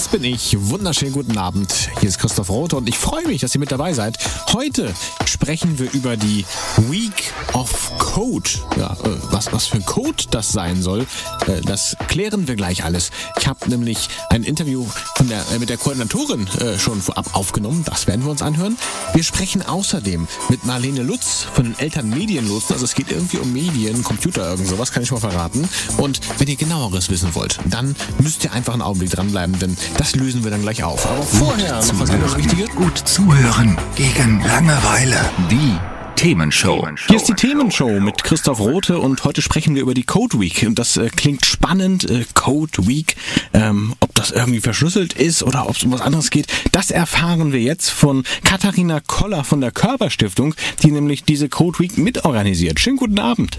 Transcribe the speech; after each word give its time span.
das 0.00 0.08
bin 0.08 0.24
ich. 0.24 0.56
Wunderschönen 0.58 1.12
guten 1.12 1.36
Abend. 1.36 1.90
Hier 2.00 2.08
ist 2.08 2.18
Christoph 2.18 2.48
Roth 2.48 2.72
und 2.72 2.88
ich 2.88 2.96
freue 2.96 3.26
mich, 3.26 3.42
dass 3.42 3.54
ihr 3.54 3.58
mit 3.58 3.70
dabei 3.70 3.92
seid. 3.92 4.16
Heute 4.54 4.94
sprechen 5.26 5.78
wir 5.78 5.92
über 5.92 6.16
die 6.16 6.46
Week 6.88 7.34
of 7.52 7.92
Code. 7.98 8.48
Ja, 8.78 8.94
äh, 9.04 9.10
was, 9.30 9.52
was 9.52 9.66
für 9.66 9.76
ein 9.76 9.84
Code 9.84 10.24
das 10.30 10.52
sein 10.52 10.80
soll, 10.80 11.06
äh, 11.46 11.60
das 11.60 11.98
klären 12.08 12.48
wir 12.48 12.56
gleich 12.56 12.82
alles. 12.82 13.10
Ich 13.38 13.46
habe 13.46 13.68
nämlich 13.68 14.08
ein 14.30 14.42
Interview 14.42 14.86
der, 15.20 15.44
äh, 15.54 15.58
mit 15.58 15.68
der 15.68 15.76
Koordinatorin 15.76 16.48
schon 16.78 17.02
vorab 17.02 17.34
aufgenommen. 17.36 17.84
Das 17.84 18.06
werden 18.06 18.24
wir 18.24 18.30
uns 18.30 18.40
anhören. 18.40 18.78
Wir 19.12 19.22
sprechen 19.22 19.60
außerdem 19.60 20.26
mit 20.48 20.64
Marlene 20.64 21.02
Lutz 21.02 21.46
von 21.52 21.64
den 21.64 21.78
Eltern 21.78 22.08
Medienlotsen. 22.08 22.72
Also 22.72 22.86
es 22.86 22.94
geht 22.94 23.10
irgendwie 23.10 23.36
um 23.36 23.52
Medien, 23.52 24.02
Computer, 24.02 24.48
irgend 24.48 24.68
sowas, 24.68 24.92
kann 24.92 25.02
ich 25.02 25.10
mal 25.10 25.20
verraten. 25.20 25.68
Und 25.98 26.20
wenn 26.38 26.48
ihr 26.48 26.56
genaueres 26.56 27.10
wissen 27.10 27.34
wollt, 27.34 27.58
dann 27.66 27.94
müsst 28.18 28.44
ihr 28.44 28.52
einfach 28.52 28.72
einen 28.72 28.82
Augenblick 28.82 29.10
dranbleiben, 29.10 29.58
denn 29.58 29.76
das 29.96 30.16
lösen 30.16 30.44
wir 30.44 30.50
dann 30.50 30.62
gleich 30.62 30.82
auf. 30.82 31.06
Aber 31.06 31.22
vorher 31.22 31.76
noch 31.76 32.00
was 32.00 32.10
ganz 32.10 32.36
Wichtiges. 32.36 32.68
Gut 32.70 32.98
zuhören. 32.98 33.76
Gegen 33.96 34.42
Langeweile. 34.44 35.16
Die 35.50 35.76
Themenshow. 36.16 36.86
Hier 37.06 37.16
ist 37.16 37.28
die 37.28 37.34
Themenshow 37.34 37.98
mit 37.98 38.22
Christoph 38.22 38.60
Rote 38.60 38.98
und 38.98 39.24
heute 39.24 39.40
sprechen 39.40 39.74
wir 39.74 39.80
über 39.80 39.94
die 39.94 40.02
Code 40.02 40.38
Week. 40.38 40.64
Und 40.66 40.78
das 40.78 40.98
äh, 40.98 41.08
klingt 41.08 41.46
spannend, 41.46 42.10
äh, 42.10 42.26
Code 42.34 42.86
Week. 42.86 43.16
Ähm, 43.54 43.94
ob 44.00 44.14
das 44.14 44.30
irgendwie 44.30 44.60
verschlüsselt 44.60 45.14
ist 45.14 45.42
oder 45.42 45.66
ob 45.66 45.76
es 45.76 45.82
um 45.82 45.92
was 45.92 46.02
anderes 46.02 46.28
geht, 46.28 46.46
das 46.72 46.90
erfahren 46.90 47.52
wir 47.52 47.60
jetzt 47.60 47.88
von 47.88 48.24
Katharina 48.44 49.00
Koller 49.00 49.44
von 49.44 49.62
der 49.62 49.70
Körperstiftung, 49.70 50.54
die 50.82 50.90
nämlich 50.90 51.24
diese 51.24 51.48
Code 51.48 51.78
Week 51.78 51.96
mitorganisiert. 51.96 52.78
Schönen 52.80 52.98
guten 52.98 53.18
Abend. 53.18 53.58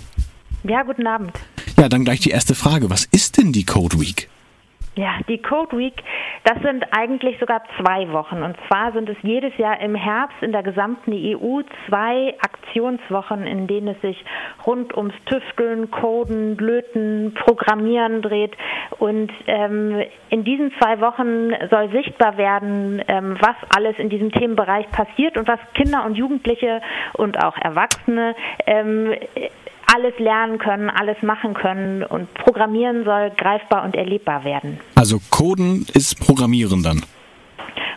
Ja, 0.63 0.83
guten 0.83 1.07
Abend. 1.07 1.31
Ja, 1.79 1.89
dann 1.89 2.05
gleich 2.05 2.19
die 2.19 2.29
erste 2.29 2.53
Frage. 2.53 2.91
Was 2.91 3.05
ist 3.05 3.37
denn 3.37 3.51
die 3.53 3.65
Code 3.65 3.99
Week? 3.99 4.29
Ja, 4.95 5.19
die 5.29 5.41
Code 5.41 5.77
Week, 5.77 6.03
das 6.43 6.61
sind 6.63 6.83
eigentlich 6.91 7.39
sogar 7.39 7.63
zwei 7.79 8.11
Wochen. 8.11 8.43
Und 8.43 8.57
zwar 8.67 8.91
sind 8.91 9.07
es 9.07 9.15
jedes 9.21 9.55
Jahr 9.57 9.79
im 9.79 9.95
Herbst 9.95 10.35
in 10.41 10.51
der 10.51 10.63
gesamten 10.63 11.13
EU 11.13 11.61
zwei 11.87 12.35
Aktionswochen, 12.41 13.47
in 13.47 13.67
denen 13.67 13.87
es 13.87 14.01
sich 14.01 14.21
rund 14.67 14.95
ums 14.97 15.13
Tüfteln, 15.27 15.91
Coden, 15.91 16.57
Löten, 16.57 17.33
Programmieren 17.35 18.21
dreht. 18.21 18.57
Und 18.99 19.31
ähm, 19.47 20.03
in 20.29 20.43
diesen 20.43 20.73
zwei 20.77 20.99
Wochen 20.99 21.51
soll 21.69 21.89
sichtbar 21.91 22.37
werden, 22.37 23.01
ähm, 23.07 23.37
was 23.39 23.55
alles 23.73 23.97
in 23.97 24.09
diesem 24.09 24.33
Themenbereich 24.33 24.89
passiert 24.91 25.37
und 25.37 25.47
was 25.47 25.59
Kinder 25.73 26.03
und 26.05 26.15
Jugendliche 26.17 26.81
und 27.13 27.41
auch 27.41 27.55
Erwachsene 27.57 28.35
ähm, 28.67 29.15
alles 29.93 30.17
lernen 30.19 30.57
können, 30.57 30.89
alles 30.89 31.21
machen 31.21 31.53
können 31.53 32.03
und 32.03 32.33
Programmieren 32.33 33.03
soll 33.03 33.31
greifbar 33.31 33.83
und 33.83 33.95
erlebbar 33.95 34.43
werden. 34.43 34.79
Also 34.95 35.19
Coden 35.29 35.85
ist 35.93 36.19
Programmieren 36.19 36.83
dann. 36.83 37.01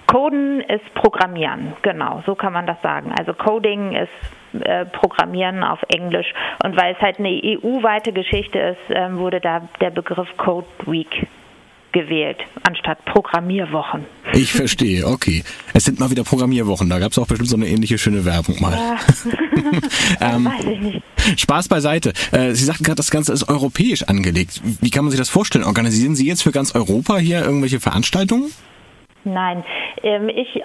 Coden 0.07 0.61
ist 0.61 0.95
Programmieren, 0.95 1.73
genau, 1.83 2.23
so 2.27 2.35
kann 2.35 2.53
man 2.53 2.67
das 2.67 2.81
sagen. 2.83 3.13
Also 3.19 3.33
Coding 3.33 3.97
ist 3.97 4.63
äh, 4.65 4.85
Programmieren 4.85 5.65
auf 5.65 5.81
Englisch 5.89 6.27
und 6.63 6.77
weil 6.77 6.95
es 6.95 7.01
halt 7.01 7.19
eine 7.19 7.31
EU-weite 7.31 8.13
Geschichte 8.13 8.59
ist, 8.59 8.95
äh, 8.95 9.17
wurde 9.17 9.41
da 9.41 9.69
der 9.81 9.91
Begriff 9.91 10.29
Code 10.37 10.67
Week 10.87 11.27
gewählt, 11.93 12.39
anstatt 12.69 13.05
Programmierwochen. 13.07 14.05
Ich 14.35 14.53
verstehe, 14.53 15.07
okay. 15.07 15.43
Es 15.73 15.85
sind 15.85 15.99
mal 16.01 16.11
wieder 16.11 16.25
Programmierwochen, 16.25 16.91
da 16.91 16.99
gab 16.99 17.13
es 17.13 17.19
auch 17.19 17.27
bestimmt 17.27 17.49
so 17.49 17.57
eine 17.57 17.67
ähnliche 17.67 17.99
schöne 17.99 18.25
Werbung 18.25 18.61
mal. 18.61 18.73
Ja. 18.73 18.97
Ähm, 20.21 20.45
Weiß 20.47 20.65
ich 20.65 20.81
nicht. 20.81 21.03
Spaß 21.37 21.69
beiseite. 21.69 22.13
Äh, 22.33 22.53
Sie 22.55 22.65
sagten 22.65 22.85
gerade, 22.85 22.97
das 22.97 23.11
Ganze 23.11 23.33
ist 23.33 23.49
europäisch 23.49 24.03
angelegt. 24.05 24.61
Wie 24.81 24.91
kann 24.91 25.05
man 25.05 25.11
sich 25.11 25.19
das 25.19 25.29
vorstellen? 25.29 25.65
Organisieren 25.65 26.15
Sie 26.15 26.27
jetzt 26.27 26.43
für 26.43 26.53
ganz 26.53 26.75
Europa 26.75 27.17
hier 27.19 27.43
irgendwelche 27.45 27.81
Veranstaltungen? 27.81 28.51
Nein, 29.25 29.65
ich, 30.03 30.57
äh, 30.57 30.63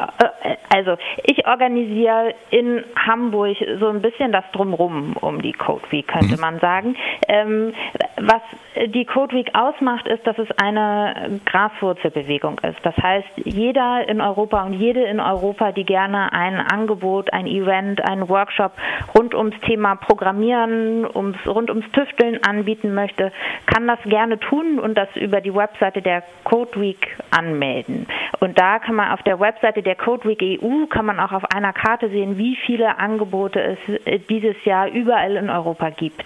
also 0.73 0.97
ich 1.23 1.47
organisiere 1.47 2.33
in 2.49 2.83
Hamburg 2.95 3.57
so 3.79 3.87
ein 3.87 4.01
bisschen 4.01 4.31
das 4.31 4.43
Drumrum 4.51 5.15
um 5.19 5.41
die 5.41 5.53
Code 5.53 5.83
Week, 5.91 6.07
könnte 6.07 6.35
Mhm. 6.35 6.41
man 6.41 6.59
sagen. 6.59 6.95
Ähm, 7.27 7.73
was 8.17 8.41
die 8.87 9.05
Code 9.05 9.35
Week 9.35 9.49
ausmacht, 9.53 10.07
ist, 10.07 10.25
dass 10.25 10.37
es 10.37 10.47
eine 10.61 11.39
Graswurzelbewegung 11.45 12.59
ist. 12.59 12.79
Das 12.83 12.95
heißt, 12.97 13.27
jeder 13.43 14.07
in 14.07 14.21
Europa 14.21 14.63
und 14.63 14.73
jede 14.73 15.03
in 15.03 15.19
Europa, 15.19 15.71
die 15.71 15.85
gerne 15.85 16.31
ein 16.33 16.59
Angebot, 16.59 17.33
ein 17.33 17.47
Event, 17.47 18.01
einen 18.07 18.29
Workshop 18.29 18.73
rund 19.17 19.33
ums 19.35 19.59
Thema 19.61 19.95
Programmieren, 19.95 21.05
ums, 21.13 21.37
rund 21.45 21.69
ums 21.69 21.89
Tüfteln 21.91 22.39
anbieten 22.43 22.93
möchte, 22.93 23.31
kann 23.65 23.87
das 23.87 23.99
gerne 24.05 24.39
tun 24.39 24.79
und 24.79 24.97
das 24.97 25.09
über 25.15 25.41
die 25.41 25.53
Webseite 25.53 26.01
der 26.01 26.23
Code 26.43 26.79
Week 26.79 27.17
anmelden. 27.31 28.07
Und 28.39 28.59
da 28.59 28.79
kann 28.79 28.95
man 28.95 29.11
auf 29.11 29.18
der 29.25 29.39
Webseite 29.39 29.81
der 29.83 29.95
Code 29.95 30.27
Week 30.27 30.41
EU 30.61 30.85
kann 30.87 31.05
man 31.05 31.19
auch 31.19 31.31
auf 31.31 31.43
einer 31.53 31.73
Karte 31.73 32.09
sehen, 32.09 32.37
wie 32.37 32.55
viele 32.65 32.97
Angebote 32.97 33.61
es 33.61 34.05
äh, 34.05 34.19
dieses 34.19 34.55
Jahr 34.65 34.89
überall 34.89 35.35
in 35.35 35.49
Europa 35.49 35.89
gibt. 35.89 36.23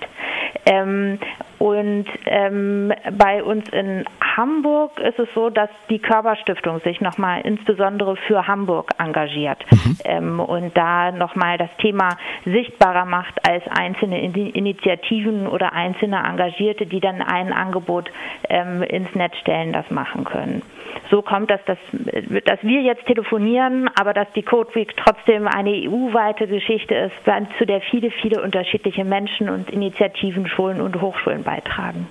Ähm, 0.66 1.20
und 1.60 2.06
ähm, 2.26 2.92
bei 3.18 3.44
uns 3.44 3.68
in 3.70 4.06
Hamburg 4.36 5.00
ist 5.00 5.20
es 5.20 5.28
so, 5.34 5.50
dass 5.50 5.70
die 5.90 6.00
Körperstiftung 6.00 6.80
sich 6.82 7.02
nochmal 7.02 7.42
insbesondere 7.42 8.16
für 8.16 8.48
Hamburg 8.48 8.92
engagiert 8.98 9.64
ähm, 10.04 10.40
und 10.40 10.76
da 10.76 11.12
nochmal 11.12 11.58
das 11.58 11.70
Thema 11.78 12.10
sichtbarer 12.46 13.06
macht 13.06 13.48
als 13.48 13.64
einzelne 13.68 14.22
In 14.22 14.34
Initiativen 14.34 15.48
oder 15.48 15.74
einzelne 15.74 16.24
Engagierte, 16.28 16.86
die 16.86 17.00
dann 17.00 17.22
ein 17.22 17.54
Angebot 17.54 18.12
ähm, 18.50 18.82
ins 18.84 19.14
Netz 19.16 19.38
stellen, 19.38 19.74
das 19.74 19.90
machen 19.92 20.24
können. 20.24 20.62
So 21.10 21.22
kommt 21.22 21.52
das, 21.52 21.64
dass, 21.66 21.78
dass 22.46 22.64
wir 22.64 22.82
jetzt 22.82 23.06
telefonieren, 23.06 23.90
aber 24.00 24.14
dass 24.14 24.32
die 24.34 24.42
Code 24.42 24.74
Week 24.76 24.96
trotzdem 24.98 25.48
eine 25.48 25.70
EU-weite 25.70 26.48
Geschichte 26.48 26.96
ist, 26.96 27.14
zu 27.58 27.66
der 27.66 27.82
viele, 27.82 28.10
viele 28.10 28.42
unterschiedliche 28.42 29.04
Menschen 29.04 29.50
und 29.50 29.70
Initiativen, 29.70 30.48
Schulen 30.48 30.82
und 30.82 31.02
Hochschulen 31.02 31.44
beitragen. 31.44 31.53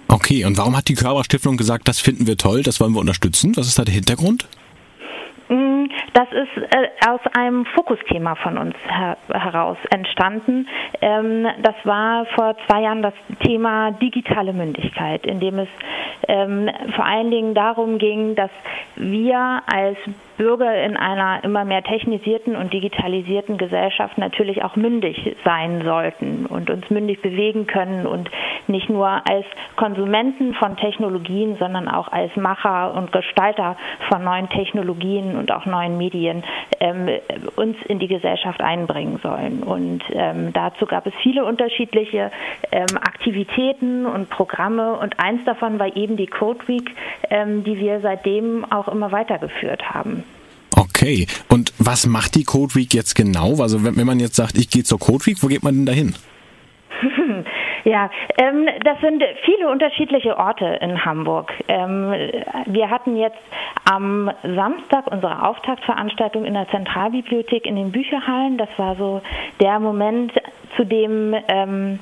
Okay, 0.09 0.45
und 0.45 0.57
warum 0.59 0.77
hat 0.77 0.89
die 0.89 0.95
Körperstiftung 0.95 1.57
gesagt, 1.57 1.89
das 1.89 2.01
finden 2.01 2.27
wir 2.27 2.37
toll, 2.37 2.63
das 2.63 2.81
wollen 2.81 2.93
wir 2.93 3.01
unterstützen? 3.01 3.53
Was 3.57 3.67
ist 3.67 3.79
da 3.79 3.85
der 3.85 3.95
Hintergrund? 3.95 4.47
Mm, 5.49 5.85
Das 6.15 6.29
ist 6.31 6.63
äh, 6.73 6.89
aus 7.09 7.21
einem 7.35 7.65
Fokusthema 7.75 8.35
von 8.37 8.59
uns 8.59 8.75
her 8.87 9.17
heraus 9.29 9.79
entstanden. 9.91 10.67
Ähm, 11.01 11.47
das 11.63 11.75
war 11.85 12.27
vor 12.35 12.57
zwei 12.67 12.83
Jahren 12.83 13.03
das 13.03 13.15
Thema 13.45 13.91
digitale 13.93 14.53
Mündigkeit, 14.53 15.27
in 15.27 15.41
dem 15.41 15.59
es 15.59 15.69
ähm, 16.29 16.71
vor 16.95 17.05
allen 17.05 17.31
Dingen 17.31 17.55
darum 17.55 17.99
ging, 17.99 18.35
dass 18.35 18.51
wir 18.97 19.63
als 19.67 19.97
Bürger 20.43 20.83
in 20.83 20.97
einer 20.97 21.45
immer 21.45 21.65
mehr 21.65 21.85
technisierten 21.85 22.57
und 22.57 22.73
digitalisierten 22.73 23.59
Gesellschaft 23.59 24.19
natürlich 24.19 24.65
auch 24.65 24.75
mündig 24.75 25.37
sein 25.45 25.83
sollten 25.85 26.47
und 26.47 26.69
uns 26.69 26.91
mündig 26.91 27.23
bewegen 27.23 27.69
können 27.69 28.09
und 28.09 28.29
nicht 28.67 28.91
nur 28.91 29.07
als 29.07 29.47
Konsumenten 29.77 30.55
von 30.55 30.77
Technologien, 30.77 31.59
sondern 31.61 31.87
auch 31.87 32.09
als 32.09 32.35
Macher 32.35 32.93
und 32.95 33.13
Gestalter 33.13 33.77
von 34.09 34.25
neuen 34.25 34.49
Technologien 34.49 35.37
und 35.37 35.53
auch 35.53 35.65
neuen 35.65 35.97
Medien 35.97 36.43
ähm, 36.81 37.09
uns 37.55 37.77
in 37.87 38.01
die 38.01 38.09
Gesellschaft 38.09 38.61
einbringen 38.61 39.21
sollen. 39.23 39.63
Und 39.63 40.03
ähm, 40.13 40.53
dazu 40.53 40.87
gab 40.87 41.07
es 41.07 41.15
viele 41.23 41.45
unterschiedliche 41.45 42.33
ähm, 42.73 42.87
Aktivitäten 42.97 44.07
und 44.07 44.29
Programme 44.29 44.95
und 44.95 45.21
eins 45.21 45.45
davon 45.45 45.79
war 45.79 45.95
eben 45.95 46.17
die 46.17 46.27
Code 46.27 46.67
Week, 46.67 46.91
ähm, 47.31 47.63
die 47.63 47.79
wir 47.79 48.01
seitdem 48.01 48.65
auch 48.73 48.89
immer 48.89 49.13
weitergeführt 49.13 49.95
haben. 49.95 50.25
Okay, 50.77 51.27
und 51.49 51.73
was 51.79 52.07
macht 52.07 52.35
die 52.35 52.45
Code 52.45 52.75
Week 52.75 52.95
jetzt 52.95 53.15
genau? 53.15 53.61
Also 53.61 53.85
wenn, 53.85 53.97
wenn 53.97 54.07
man 54.07 54.21
jetzt 54.21 54.37
sagt, 54.37 54.57
ich 54.57 54.71
gehe 54.71 54.85
zur 54.85 54.99
Code 54.99 55.27
Week, 55.27 55.37
wo 55.41 55.49
geht 55.49 55.63
man 55.63 55.75
denn 55.75 55.87
dahin? 55.87 56.15
Ja, 57.85 58.11
ähm, 58.39 58.69
das 58.85 59.01
sind 59.01 59.25
viele 59.45 59.69
unterschiedliche 59.69 60.39
Orte 60.39 60.67
in 60.81 61.05
Hamburg. 61.05 61.53
Ähm, 61.67 62.13
wir 62.67 62.91
hatten 62.91 63.17
jetzt 63.17 63.41
am 63.91 64.31
Samstag 64.45 65.09
unsere 65.11 65.45
Auftaktveranstaltung 65.45 66.45
in 66.45 66.55
der 66.55 66.69
Zentralbibliothek 66.69 67.67
in 67.67 67.75
den 67.75 67.91
Bücherhallen. 67.91 68.57
Das 68.57 68.69
war 68.77 68.95
so 68.95 69.21
der 69.61 69.81
Moment, 69.81 70.33
zu 70.77 70.85
dem 70.85 71.35
ähm, 71.49 71.99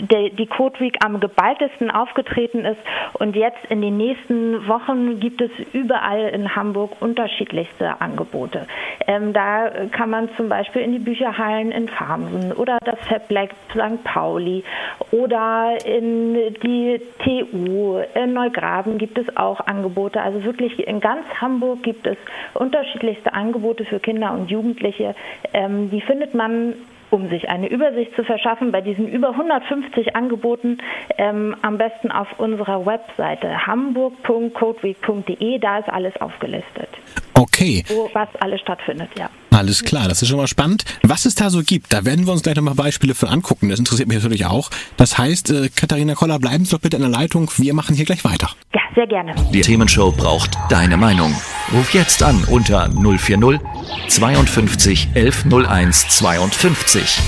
der, 0.00 0.30
die 0.30 0.46
Code 0.46 0.80
Week 0.80 0.96
am 1.04 1.20
geballtesten 1.20 1.90
aufgetreten 1.90 2.64
ist. 2.64 2.80
Und 3.14 3.36
jetzt 3.36 3.64
in 3.68 3.80
den 3.80 3.96
nächsten 3.96 4.66
Wochen 4.68 5.20
gibt 5.20 5.40
es 5.40 5.50
überall 5.72 6.28
in 6.28 6.54
Hamburg 6.54 6.92
unterschiedlichste 7.00 8.00
Angebote. 8.00 8.66
Ähm, 9.06 9.32
da 9.32 9.70
kann 9.90 10.10
man 10.10 10.28
zum 10.36 10.48
Beispiel 10.48 10.82
in 10.82 10.92
die 10.92 10.98
Bücherhallen 10.98 11.72
in 11.72 11.88
Farmsen 11.88 12.52
oder 12.52 12.78
das 12.84 12.98
Fab 13.06 13.28
Black 13.28 13.50
St. 13.70 14.02
Pauli 14.04 14.64
oder 15.10 15.76
in 15.84 16.34
die 16.62 17.00
TU 17.18 18.00
in 18.14 18.32
Neugraben 18.32 18.98
gibt 18.98 19.18
es 19.18 19.36
auch 19.36 19.60
Angebote. 19.60 20.20
Also 20.20 20.44
wirklich 20.44 20.86
in 20.86 21.00
ganz 21.00 21.24
Hamburg 21.40 21.82
gibt 21.82 22.06
es 22.06 22.16
unterschiedlichste 22.54 23.34
Angebote 23.34 23.84
für 23.84 24.00
Kinder 24.00 24.32
und 24.32 24.50
Jugendliche. 24.50 25.14
Ähm, 25.52 25.90
die 25.90 26.00
findet 26.00 26.34
man 26.34 26.74
um 27.10 27.28
sich 27.28 27.48
eine 27.48 27.68
Übersicht 27.68 28.14
zu 28.16 28.24
verschaffen 28.24 28.72
bei 28.72 28.80
diesen 28.80 29.08
über 29.08 29.30
150 29.30 30.16
Angeboten, 30.16 30.78
ähm, 31.18 31.54
am 31.62 31.78
besten 31.78 32.10
auf 32.10 32.38
unserer 32.38 32.84
Webseite 32.86 33.66
hamburg.codeweek.de, 33.66 35.58
da 35.58 35.78
ist 35.78 35.88
alles 35.88 36.14
aufgelistet. 36.20 36.88
Okay. 37.34 37.84
Wo 37.88 38.08
was 38.12 38.28
alles 38.40 38.60
stattfindet, 38.60 39.10
ja. 39.18 39.28
Alles 39.50 39.84
klar, 39.84 40.08
das 40.08 40.22
ist 40.22 40.28
schon 40.28 40.38
mal 40.38 40.46
spannend. 40.46 40.84
Was 41.02 41.24
es 41.24 41.34
da 41.34 41.48
so 41.48 41.62
gibt, 41.62 41.92
da 41.92 42.04
werden 42.04 42.26
wir 42.26 42.32
uns 42.32 42.42
gleich 42.42 42.56
nochmal 42.56 42.74
Beispiele 42.74 43.14
für 43.14 43.28
angucken. 43.28 43.68
Das 43.70 43.78
interessiert 43.78 44.08
mich 44.08 44.18
natürlich 44.18 44.44
auch. 44.46 44.70
Das 44.96 45.16
heißt, 45.16 45.50
äh, 45.50 45.68
Katharina 45.74 46.14
Koller, 46.14 46.38
bleiben 46.38 46.64
Sie 46.64 46.72
doch 46.72 46.80
bitte 46.80 46.96
in 46.96 47.02
der 47.02 47.10
Leitung. 47.10 47.50
Wir 47.56 47.72
machen 47.72 47.96
hier 47.96 48.04
gleich 48.04 48.24
weiter. 48.24 48.50
Ja, 48.74 48.80
sehr 48.96 49.06
gerne. 49.06 49.36
Die 49.52 49.60
Themenshow 49.60 50.10
braucht 50.10 50.58
deine 50.68 50.96
Meinung. 50.96 51.32
Ruf 51.72 51.94
jetzt 51.94 52.24
an 52.24 52.42
unter 52.50 52.90
040 52.90 53.60
52 54.08 55.10
1101 55.14 56.08
52. 56.08 57.20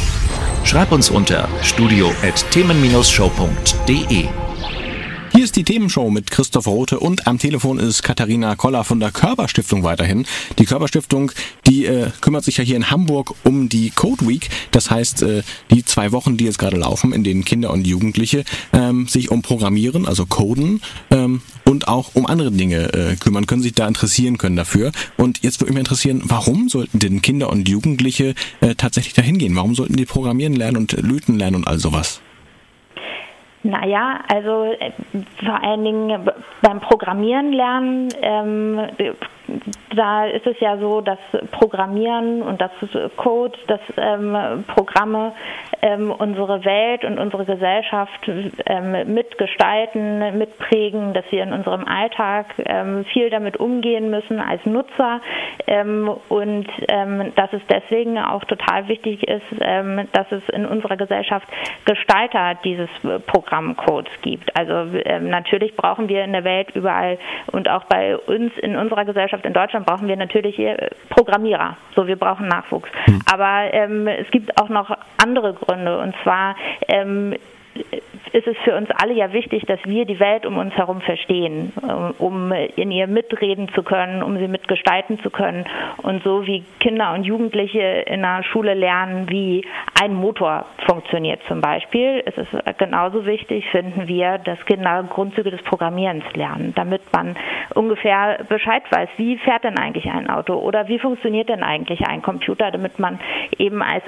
Schreib 0.65 0.91
uns 0.91 1.11
unter 1.11 1.49
studio@themen-show.de. 1.63 4.48
Hier 5.39 5.45
ist 5.45 5.55
die 5.55 5.63
Themenshow 5.63 6.11
mit 6.11 6.33
Christoph 6.33 6.67
Rote 6.67 6.99
und 6.99 7.29
am 7.29 7.39
Telefon 7.39 7.79
ist 7.79 8.03
Katharina 8.03 8.57
Koller 8.57 8.83
von 8.83 8.99
der 8.99 9.13
Körperstiftung 9.13 9.85
weiterhin. 9.85 10.27
Die 10.59 10.65
Körperstiftung, 10.65 11.31
die 11.65 11.87
äh, 11.87 12.11
kümmert 12.21 12.43
sich 12.43 12.57
ja 12.57 12.65
hier 12.65 12.75
in 12.75 12.91
Hamburg 12.91 13.37
um 13.45 13.69
die 13.69 13.91
Code 13.91 14.27
Week. 14.27 14.51
Das 14.73 14.91
heißt, 14.91 15.23
äh, 15.23 15.45
die 15.71 15.85
zwei 15.85 16.11
Wochen, 16.11 16.37
die 16.37 16.45
jetzt 16.45 16.59
gerade 16.59 16.77
laufen, 16.77 17.13
in 17.13 17.23
denen 17.23 17.45
Kinder 17.45 17.71
und 17.71 17.87
Jugendliche 17.87 18.43
ähm, 18.73 19.07
sich 19.07 19.31
um 19.31 19.43
Programmieren, 19.43 20.07
also 20.07 20.27
Coden 20.27 20.81
ähm, 21.13 21.41
und 21.65 21.87
auch 21.87 22.17
um 22.17 22.27
andere 22.27 22.51
Dinge 22.51 22.93
äh, 22.93 23.15
kümmern 23.15 23.47
können, 23.47 23.63
sich 23.63 23.75
da 23.75 23.87
interessieren 23.87 24.39
können 24.39 24.57
dafür. 24.57 24.91
Und 25.17 25.45
jetzt 25.45 25.61
würde 25.61 25.73
mich 25.73 25.79
interessieren, 25.79 26.21
warum 26.25 26.69
sollten 26.69 26.99
denn 26.99 27.23
Kinder 27.23 27.49
und 27.49 27.69
Jugendliche 27.69 28.35
äh, 28.61 28.75
tatsächlich 28.75 29.15
dahin 29.15 29.39
gehen? 29.39 29.55
Warum 29.55 29.77
sollten 29.77 29.95
die 29.95 30.05
Programmieren 30.05 30.57
lernen 30.57 30.79
und 30.79 31.01
löten 31.01 31.39
lernen 31.39 31.55
und 31.55 31.69
all 31.69 31.79
sowas? 31.79 32.23
Naja, 33.63 34.21
also 34.33 34.65
äh, 34.65 34.93
vor 35.45 35.63
allen 35.63 35.85
Dingen 35.85 36.31
beim 36.63 36.81
Programmieren 36.81 37.53
lernen, 37.53 38.09
ähm, 38.23 38.81
da 39.97 40.27
ist 40.27 40.47
es 40.47 40.61
ja 40.61 40.77
so, 40.77 41.01
dass 41.01 41.19
Programmieren 41.53 42.43
und 42.43 42.61
das 42.61 42.71
Code, 43.17 43.59
dass 43.67 43.81
ähm, 43.97 44.65
Programme 44.67 45.33
ähm, 45.81 46.11
unsere 46.11 46.65
Welt 46.65 47.05
und 47.05 47.19
unsere 47.19 47.45
Gesellschaft 47.45 48.31
ähm, 48.67 49.15
mitgestalten, 49.15 50.37
mitprägen, 50.37 51.15
dass 51.15 51.25
wir 51.31 51.43
in 51.43 51.53
unserem 51.53 51.87
Alltag 51.87 52.47
ähm, 52.59 53.05
viel 53.13 53.31
damit 53.31 53.57
umgehen 53.57 54.11
müssen 54.11 54.39
als 54.39 54.65
Nutzer. 54.67 55.21
Ähm, 55.67 56.11
und 56.29 56.67
dass 57.37 57.53
es 57.53 57.63
deswegen 57.71 58.19
auch 58.19 58.45
total 58.45 58.89
wichtig 58.89 59.27
ist, 59.27 59.45
dass 60.13 60.31
es 60.33 60.43
in 60.51 60.67
unserer 60.67 60.97
Gesellschaft 60.97 61.47
Gestalter 61.85 62.57
dieses 62.65 62.89
Programmcodes 63.49 64.13
gibt. 64.23 64.55
Also 64.57 64.91
natürlich 65.21 65.75
brauchen 65.77 66.09
wir 66.09 66.25
in 66.25 66.33
der 66.33 66.45
Welt 66.45 66.69
überall 66.75 67.19
und 67.53 67.69
auch 67.69 67.85
bei 67.85 68.17
uns 68.17 68.53
in 68.59 68.77
unserer 68.77 69.05
Gesellschaft 69.05 69.45
in 69.45 69.53
Deutschland 69.53 69.87
brauchen 69.87 70.09
wir 70.09 70.17
natürlich 70.17 70.59
äh, 70.59 70.91
Programmierer. 71.09 71.77
So, 71.95 72.07
wir 72.07 72.17
brauchen 72.17 72.49
Nachwuchs. 72.49 72.91
Hm. 73.05 73.21
Aber 73.33 73.73
ähm, 73.73 74.07
es 74.07 74.31
gibt 74.31 74.61
auch 74.61 74.69
noch 74.69 74.97
andere 75.23 75.55
Gründe. 75.55 75.99
Und 75.99 76.15
zwar 76.23 76.57
ähm, 76.89 77.35
ist 78.33 78.47
es 78.47 78.57
für 78.65 78.77
uns 78.77 78.89
alle 78.91 79.15
ja 79.15 79.33
wichtig, 79.33 79.65
dass 79.67 79.81
wir 79.85 80.05
die 80.05 80.21
Welt 80.21 80.47
um 80.47 80.59
uns 80.59 80.75
herum 80.75 81.01
verstehen, 81.01 81.73
äh, 81.83 82.23
um 82.23 82.53
in 82.53 82.91
ihr 82.91 83.07
mitreden 83.07 83.69
zu 83.75 83.83
können, 83.83 84.23
um 84.23 84.39
sie 84.39 84.49
mitgestalten 84.49 85.19
zu 85.21 85.31
können. 85.31 85.65
Und 86.03 86.23
so 86.23 86.47
wie 86.47 86.65
Kinder 86.81 87.15
und 87.15 87.25
Jugendliche 87.25 87.81
in 88.07 88.23
der 88.23 88.43
Schule 88.45 88.75
lernen, 88.75 89.29
wie 89.29 89.65
ein 90.01 90.15
Motor 90.15 90.67
funktioniert 90.87 91.41
zum 91.49 91.61
Beispiel, 91.61 92.21
ist 92.21 92.39
es 92.39 92.47
genauso 92.79 93.27
wichtig, 93.27 93.67
finden 93.71 94.09
wir, 94.09 94.39
dass 94.39 94.65
Kinder 94.67 95.05
Grundzüge 95.09 95.51
des 95.51 95.63
Programmierens 95.63 96.25
lernen, 96.35 96.73
damit 96.75 97.03
man 97.13 97.37
ungefähr 97.75 98.39
Bescheid 98.49 98.83
weiß, 98.91 99.09
wie 99.17 99.39
fährt 99.39 99.65
denn 99.65 99.79
eigentlich 99.79 100.07
ein 100.07 100.31
Auto 100.31 100.55
oder 100.55 100.89
wie 100.89 100.99
funktioniert 100.99 101.49
denn 101.49 101.63
eigentlich 101.63 102.07
ein 102.07 102.23
Computer, 102.23 102.71
damit 102.71 102.99
man 102.99 103.19
eben 103.59 103.83
als 103.83 104.05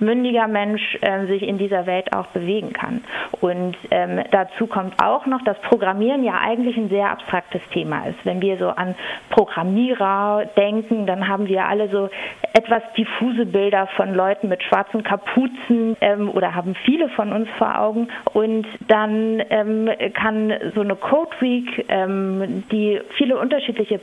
mündiger 0.00 0.48
Mensch 0.48 0.98
äh, 1.00 1.26
sich 1.26 1.42
in 1.42 1.58
dieser 1.58 1.86
Welt 1.86 2.12
auch 2.12 2.26
bewegen 2.28 2.72
kann. 2.72 3.02
Und 3.40 3.76
ähm, 3.90 4.20
dazu 4.30 4.66
kommt 4.66 4.94
auch 5.02 5.26
noch, 5.26 5.42
dass 5.44 5.58
Programmieren 5.62 6.24
ja 6.24 6.34
eigentlich 6.40 6.76
ein 6.76 6.88
sehr 6.88 7.10
abstraktes 7.10 7.62
Thema 7.72 8.06
ist. 8.06 8.18
Wenn 8.24 8.42
wir 8.42 8.58
so 8.58 8.68
an 8.68 8.94
Programmierer 9.30 10.44
denken, 10.56 11.06
dann 11.06 11.28
haben 11.28 11.46
wir 11.46 11.66
alle 11.66 11.88
so 11.88 12.10
etwas 12.52 12.82
diffuse 12.96 13.46
Bilder 13.46 13.86
von 13.96 14.14
Leuten 14.14 14.48
mit 14.48 14.62
schwarzen 14.62 15.02
Kapuzen 15.02 15.96
ähm, 16.00 16.30
oder 16.30 16.54
haben 16.54 16.74
viele 16.84 17.08
von 17.10 17.32
uns 17.32 17.48
vor 17.58 17.78
Augen. 17.78 18.08
Und 18.32 18.66
dann 18.88 19.42
ähm, 19.50 19.88
kann 20.14 20.52
so 20.74 20.80
eine 20.80 20.96
Code 20.96 21.30
Week, 21.40 21.84
ähm, 21.88 22.64
die 22.70 23.00
viele 23.16 23.38
unterschiedliche 23.38 24.00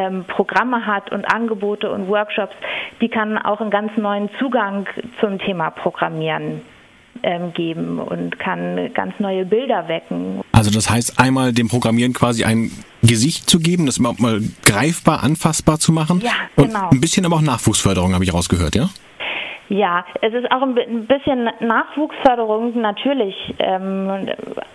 ähm, 0.00 0.24
Programme 0.24 0.86
hat 0.86 1.12
und 1.12 1.24
Angebote 1.24 1.90
und 1.90 2.08
Workshops, 2.08 2.54
die 3.00 3.08
kann 3.08 3.36
auch 3.38 3.60
einen 3.60 3.70
ganz 3.70 3.96
neuen 3.96 4.30
Zugang 4.38 4.86
zum 5.20 5.38
Thema 5.38 5.70
Programmieren 5.70 6.62
ähm, 7.22 7.52
geben 7.52 7.98
und 7.98 8.38
kann 8.38 8.92
ganz 8.94 9.14
neue 9.18 9.44
Bilder 9.44 9.88
wecken. 9.88 10.40
Also 10.52 10.70
das 10.70 10.88
heißt 10.88 11.18
einmal 11.18 11.52
dem 11.52 11.68
Programmieren 11.68 12.12
quasi 12.12 12.44
ein 12.44 12.70
Gesicht 13.02 13.48
zu 13.48 13.58
geben, 13.58 13.86
das 13.86 13.98
überhaupt 13.98 14.20
mal 14.20 14.40
greifbar, 14.64 15.22
anfassbar 15.22 15.78
zu 15.78 15.92
machen. 15.92 16.20
Ja, 16.24 16.32
genau. 16.56 16.84
Und 16.84 16.92
ein 16.92 17.00
bisschen 17.00 17.26
aber 17.26 17.36
auch 17.36 17.42
Nachwuchsförderung, 17.42 18.14
habe 18.14 18.24
ich 18.24 18.32
rausgehört, 18.32 18.74
ja? 18.74 18.88
Ja, 19.70 20.04
es 20.20 20.34
ist 20.34 20.50
auch 20.50 20.62
ein 20.62 21.06
bisschen 21.06 21.48
Nachwuchsförderung 21.60 22.80
natürlich, 22.80 23.54
ähm, 23.60 24.28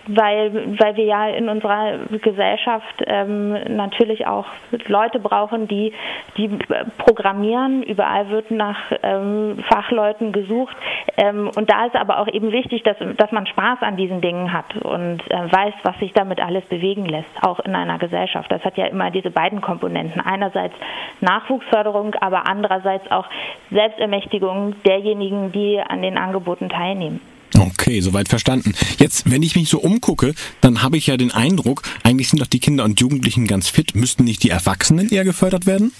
weil, 0.06 0.78
weil 0.78 0.96
wir 0.96 1.04
ja 1.04 1.28
in 1.28 1.50
unserer 1.50 1.98
Gesellschaft 2.22 3.04
ähm, 3.06 3.76
natürlich 3.76 4.26
auch 4.26 4.46
Leute 4.86 5.18
brauchen, 5.18 5.68
die, 5.68 5.92
die 6.38 6.48
programmieren. 6.96 7.82
Überall 7.82 8.30
wird 8.30 8.50
nach 8.50 8.78
ähm, 9.02 9.62
Fachleuten 9.68 10.32
gesucht. 10.32 10.74
Ähm, 11.18 11.50
und 11.54 11.70
da 11.70 11.84
ist 11.84 11.94
aber 11.94 12.18
auch 12.18 12.28
eben 12.28 12.50
wichtig, 12.50 12.82
dass, 12.82 12.96
dass 13.18 13.30
man 13.32 13.46
Spaß 13.46 13.82
an 13.82 13.98
diesen 13.98 14.22
Dingen 14.22 14.50
hat 14.50 14.76
und 14.78 15.20
äh, 15.30 15.52
weiß, 15.52 15.74
was 15.82 15.98
sich 15.98 16.14
damit 16.14 16.40
alles 16.40 16.64
bewegen 16.64 17.04
lässt, 17.04 17.28
auch 17.42 17.60
in 17.60 17.76
einer 17.76 17.98
Gesellschaft. 17.98 18.50
Das 18.50 18.64
hat 18.64 18.78
ja 18.78 18.86
immer 18.86 19.10
diese 19.10 19.30
beiden 19.30 19.60
Komponenten. 19.60 20.22
Einerseits 20.22 20.74
Nachwuchsförderung, 21.20 22.14
aber 22.14 22.48
andererseits 22.48 23.10
auch 23.10 23.26
Selbstermächtigung 23.70 24.74
derjenigen, 24.86 25.52
die 25.52 25.80
an 25.80 26.02
den 26.02 26.16
Angeboten 26.16 26.68
teilnehmen. 26.68 27.20
Okay, 27.58 28.00
soweit 28.00 28.28
verstanden. 28.28 28.74
Jetzt, 28.98 29.30
wenn 29.30 29.42
ich 29.42 29.56
mich 29.56 29.68
so 29.68 29.78
umgucke, 29.78 30.34
dann 30.60 30.82
habe 30.82 30.96
ich 30.96 31.06
ja 31.06 31.16
den 31.16 31.32
Eindruck, 31.32 31.82
eigentlich 32.02 32.28
sind 32.28 32.40
doch 32.40 32.46
die 32.46 32.60
Kinder 32.60 32.84
und 32.84 33.00
Jugendlichen 33.00 33.46
ganz 33.46 33.68
fit. 33.68 33.94
Müssten 33.94 34.24
nicht 34.24 34.42
die 34.42 34.50
Erwachsenen 34.50 35.08
eher 35.08 35.24
gefördert 35.24 35.66
werden? 35.66 35.92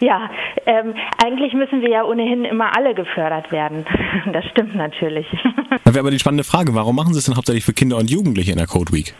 ja, 0.01 0.29
ähm, 0.65 0.93
eigentlich 1.23 1.53
müssen 1.53 1.81
wir 1.81 1.89
ja 1.89 2.03
ohnehin 2.03 2.45
immer 2.45 2.75
alle 2.75 2.93
gefördert 2.93 3.51
werden. 3.51 3.85
Das 4.31 4.45
stimmt 4.45 4.75
natürlich. 4.75 5.27
Da 5.83 5.93
wäre 5.93 5.99
aber 5.99 6.11
die 6.11 6.19
spannende 6.19 6.43
Frage, 6.43 6.73
warum 6.73 6.95
machen 6.95 7.13
Sie 7.13 7.19
es 7.19 7.25
denn 7.25 7.35
hauptsächlich 7.35 7.65
für 7.65 7.73
Kinder 7.73 7.97
und 7.97 8.09
Jugendliche 8.09 8.51
in 8.51 8.57
der 8.57 8.65
Code 8.67 8.91
Week? 8.91 9.13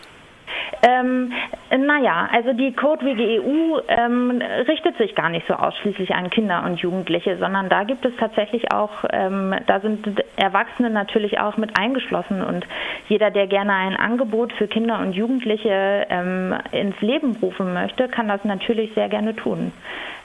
Ähm, 0.82 1.32
naja, 1.78 2.30
also 2.32 2.54
die 2.54 2.74
Code 2.74 3.06
EU 3.06 3.80
ähm, 3.88 4.42
richtet 4.68 4.98
sich 4.98 5.16
gar 5.16 5.30
nicht 5.30 5.48
so 5.48 5.54
ausschließlich 5.54 6.14
an 6.14 6.30
Kinder 6.30 6.64
und 6.66 6.80
Jugendliche, 6.80 7.38
sondern 7.38 7.70
da 7.70 7.84
gibt 7.84 8.06
es 8.06 8.16
tatsächlich 8.18 8.72
auch, 8.72 9.04
ähm, 9.12 9.56
da 9.68 9.80
sind 9.80 10.24
Erwachsene 10.36 10.90
natürlich 10.90 11.40
auch 11.40 11.58
mit 11.58 11.78
eingeschlossen 11.80 12.42
und 12.44 12.66
jeder, 13.10 13.32
der 13.32 13.48
gerne 13.48 13.74
ein 13.74 13.96
Angebot 13.96 14.54
für 14.54 14.68
Kinder 14.68 15.00
und 15.00 15.14
Jugendliche 15.14 16.06
ähm, 16.10 16.56
ins 16.72 17.00
Leben 17.02 17.36
rufen 17.42 17.74
möchte, 17.74 18.08
kann 18.08 18.28
das 18.28 18.44
natürlich 18.44 18.94
sehr 18.94 19.10
gerne 19.10 19.36
tun. 19.36 19.72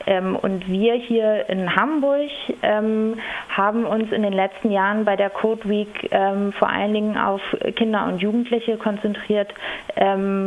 Ähm, 0.07 0.37
und 0.37 0.69
wir 0.69 0.95
hier 0.95 1.49
in 1.49 1.75
Hamburg 1.77 2.31
ähm, 2.63 3.17
haben 3.49 3.85
uns 3.85 4.11
in 4.13 4.23
den 4.23 4.33
letzten 4.33 4.71
Jahren 4.71 5.05
bei 5.05 5.17
der 5.17 5.31
Code 5.31 5.69
Week 5.69 6.09
ähm, 6.11 6.53
vor 6.53 6.69
allen 6.71 6.95
Dingen 6.95 7.19
auf 7.19 7.41
Kinder 7.77 8.07
und 8.07 8.19
Jugendliche 8.21 8.77
konzentriert, 8.79 9.53
ähm, 9.97 10.40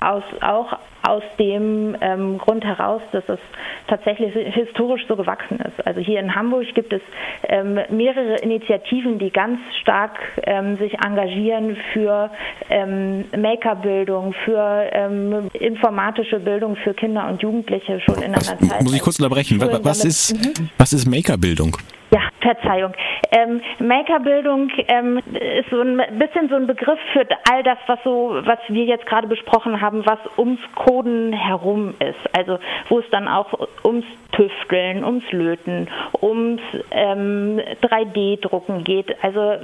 aus, 0.00 0.22
auch 0.40 0.78
aus 1.02 1.22
dem 1.38 1.96
ähm, 2.00 2.38
Grund 2.38 2.64
heraus, 2.64 3.00
dass 3.12 3.24
es 3.28 3.38
tatsächlich 3.86 4.34
historisch 4.54 5.02
so 5.08 5.16
gewachsen 5.16 5.58
ist. 5.60 5.86
Also 5.86 6.00
hier 6.00 6.20
in 6.20 6.34
Hamburg 6.34 6.66
gibt 6.74 6.92
es 6.92 7.00
ähm, 7.48 7.78
mehrere 7.90 8.36
Initiativen, 8.36 9.18
die 9.18 9.30
ganz 9.30 9.58
stark 9.80 10.18
ähm, 10.44 10.76
sich 10.76 10.94
engagieren 11.04 11.76
für 11.92 12.30
ähm, 12.68 13.24
Makerbildung, 13.36 14.34
für 14.44 14.88
ähm, 14.92 15.50
informatische 15.54 16.40
Bildung 16.40 16.76
für 16.76 16.94
Kinder 16.94 17.28
und 17.28 17.42
Jugendliche 17.42 18.00
schon 18.00 18.16
in 18.16 18.34
einer 18.34 18.40
Zeit. 18.40 18.82
Muss 18.82 18.94
ich 18.94 19.02
kurz 19.02 19.18
unterbrechen? 19.18 19.60
Was, 19.60 19.84
was 19.84 20.04
ist, 20.04 20.34
mhm. 20.34 20.68
was 20.76 20.92
ist 20.92 21.06
Makerbildung? 21.06 21.76
Ja, 22.10 22.20
Verzeihung. 22.40 22.92
Ähm, 23.30 23.60
Makerbildung 23.78 24.70
ähm, 24.88 25.18
ist 25.18 25.68
so 25.70 25.80
ein 25.80 26.00
bisschen 26.18 26.48
so 26.48 26.54
ein 26.54 26.66
Begriff 26.66 26.98
für 27.12 27.26
all 27.50 27.62
das, 27.62 27.76
was 27.86 27.98
so, 28.02 28.40
was 28.44 28.58
wir 28.68 28.84
jetzt 28.84 29.04
gerade 29.06 29.26
besprochen 29.26 29.80
haben, 29.80 30.06
was 30.06 30.18
ums 30.38 30.60
Coden 30.74 31.34
herum 31.34 31.94
ist. 31.98 32.36
Also 32.36 32.58
wo 32.88 33.00
es 33.00 33.04
dann 33.10 33.28
auch 33.28 33.68
ums 33.84 34.06
Tüfteln, 34.32 35.04
ums 35.04 35.30
Löten, 35.32 35.88
ums 36.22 36.62
ähm, 36.90 37.60
3D-Drucken 37.82 38.84
geht. 38.84 39.14
Also 39.22 39.56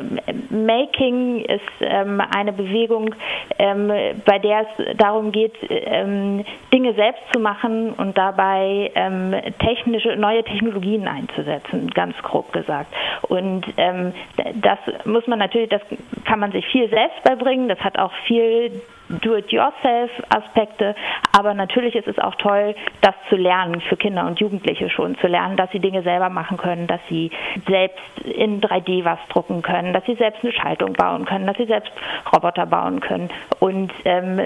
Making 0.50 1.44
ist 1.44 1.60
ähm, 1.80 2.20
eine 2.34 2.52
Bewegung, 2.52 3.14
ähm, 3.58 3.88
bei 4.24 4.38
der 4.38 4.66
es 4.78 4.96
darum 4.96 5.32
geht, 5.32 5.54
ähm, 5.70 6.44
Dinge 6.72 6.94
selbst 6.94 7.22
zu 7.32 7.40
machen 7.40 7.92
und 7.92 8.18
dabei 8.18 8.90
ähm, 8.94 9.34
technische 9.60 10.16
neue 10.16 10.42
Technologien 10.44 11.06
einzusetzen, 11.06 11.90
ganz 11.90 12.16
grob 12.34 12.52
gesagt. 12.52 12.92
Und 13.28 13.64
ähm, 13.76 14.12
das 14.56 14.78
muss 15.04 15.26
man 15.28 15.38
natürlich, 15.38 15.70
das 15.70 15.82
kann 16.24 16.40
man 16.40 16.50
sich 16.50 16.66
viel 16.66 16.88
selbst 16.88 17.22
beibringen. 17.22 17.68
Das 17.68 17.78
hat 17.78 17.96
auch 17.96 18.12
viel 18.26 18.82
Do-it-yourself-Aspekte, 19.08 20.96
aber 21.36 21.52
natürlich 21.54 21.94
ist 21.94 22.08
es 22.08 22.18
auch 22.18 22.34
toll, 22.36 22.74
das 23.02 23.14
zu 23.28 23.36
lernen 23.36 23.82
für 23.82 23.96
Kinder 23.96 24.26
und 24.26 24.40
Jugendliche 24.40 24.88
schon, 24.88 25.16
zu 25.18 25.26
lernen, 25.26 25.56
dass 25.56 25.70
sie 25.72 25.78
Dinge 25.78 26.02
selber 26.02 26.30
machen 26.30 26.56
können, 26.56 26.86
dass 26.86 27.00
sie 27.08 27.30
selbst 27.68 28.00
in 28.24 28.62
3D 28.62 29.04
was 29.04 29.18
drucken 29.28 29.62
können, 29.62 29.92
dass 29.92 30.04
sie 30.06 30.14
selbst 30.14 30.42
eine 30.42 30.52
Schaltung 30.52 30.94
bauen 30.94 31.26
können, 31.26 31.46
dass 31.46 31.56
sie 31.58 31.66
selbst 31.66 31.92
Roboter 32.34 32.66
bauen 32.66 33.00
können. 33.00 33.28
Und 33.60 33.92
ähm, 34.06 34.40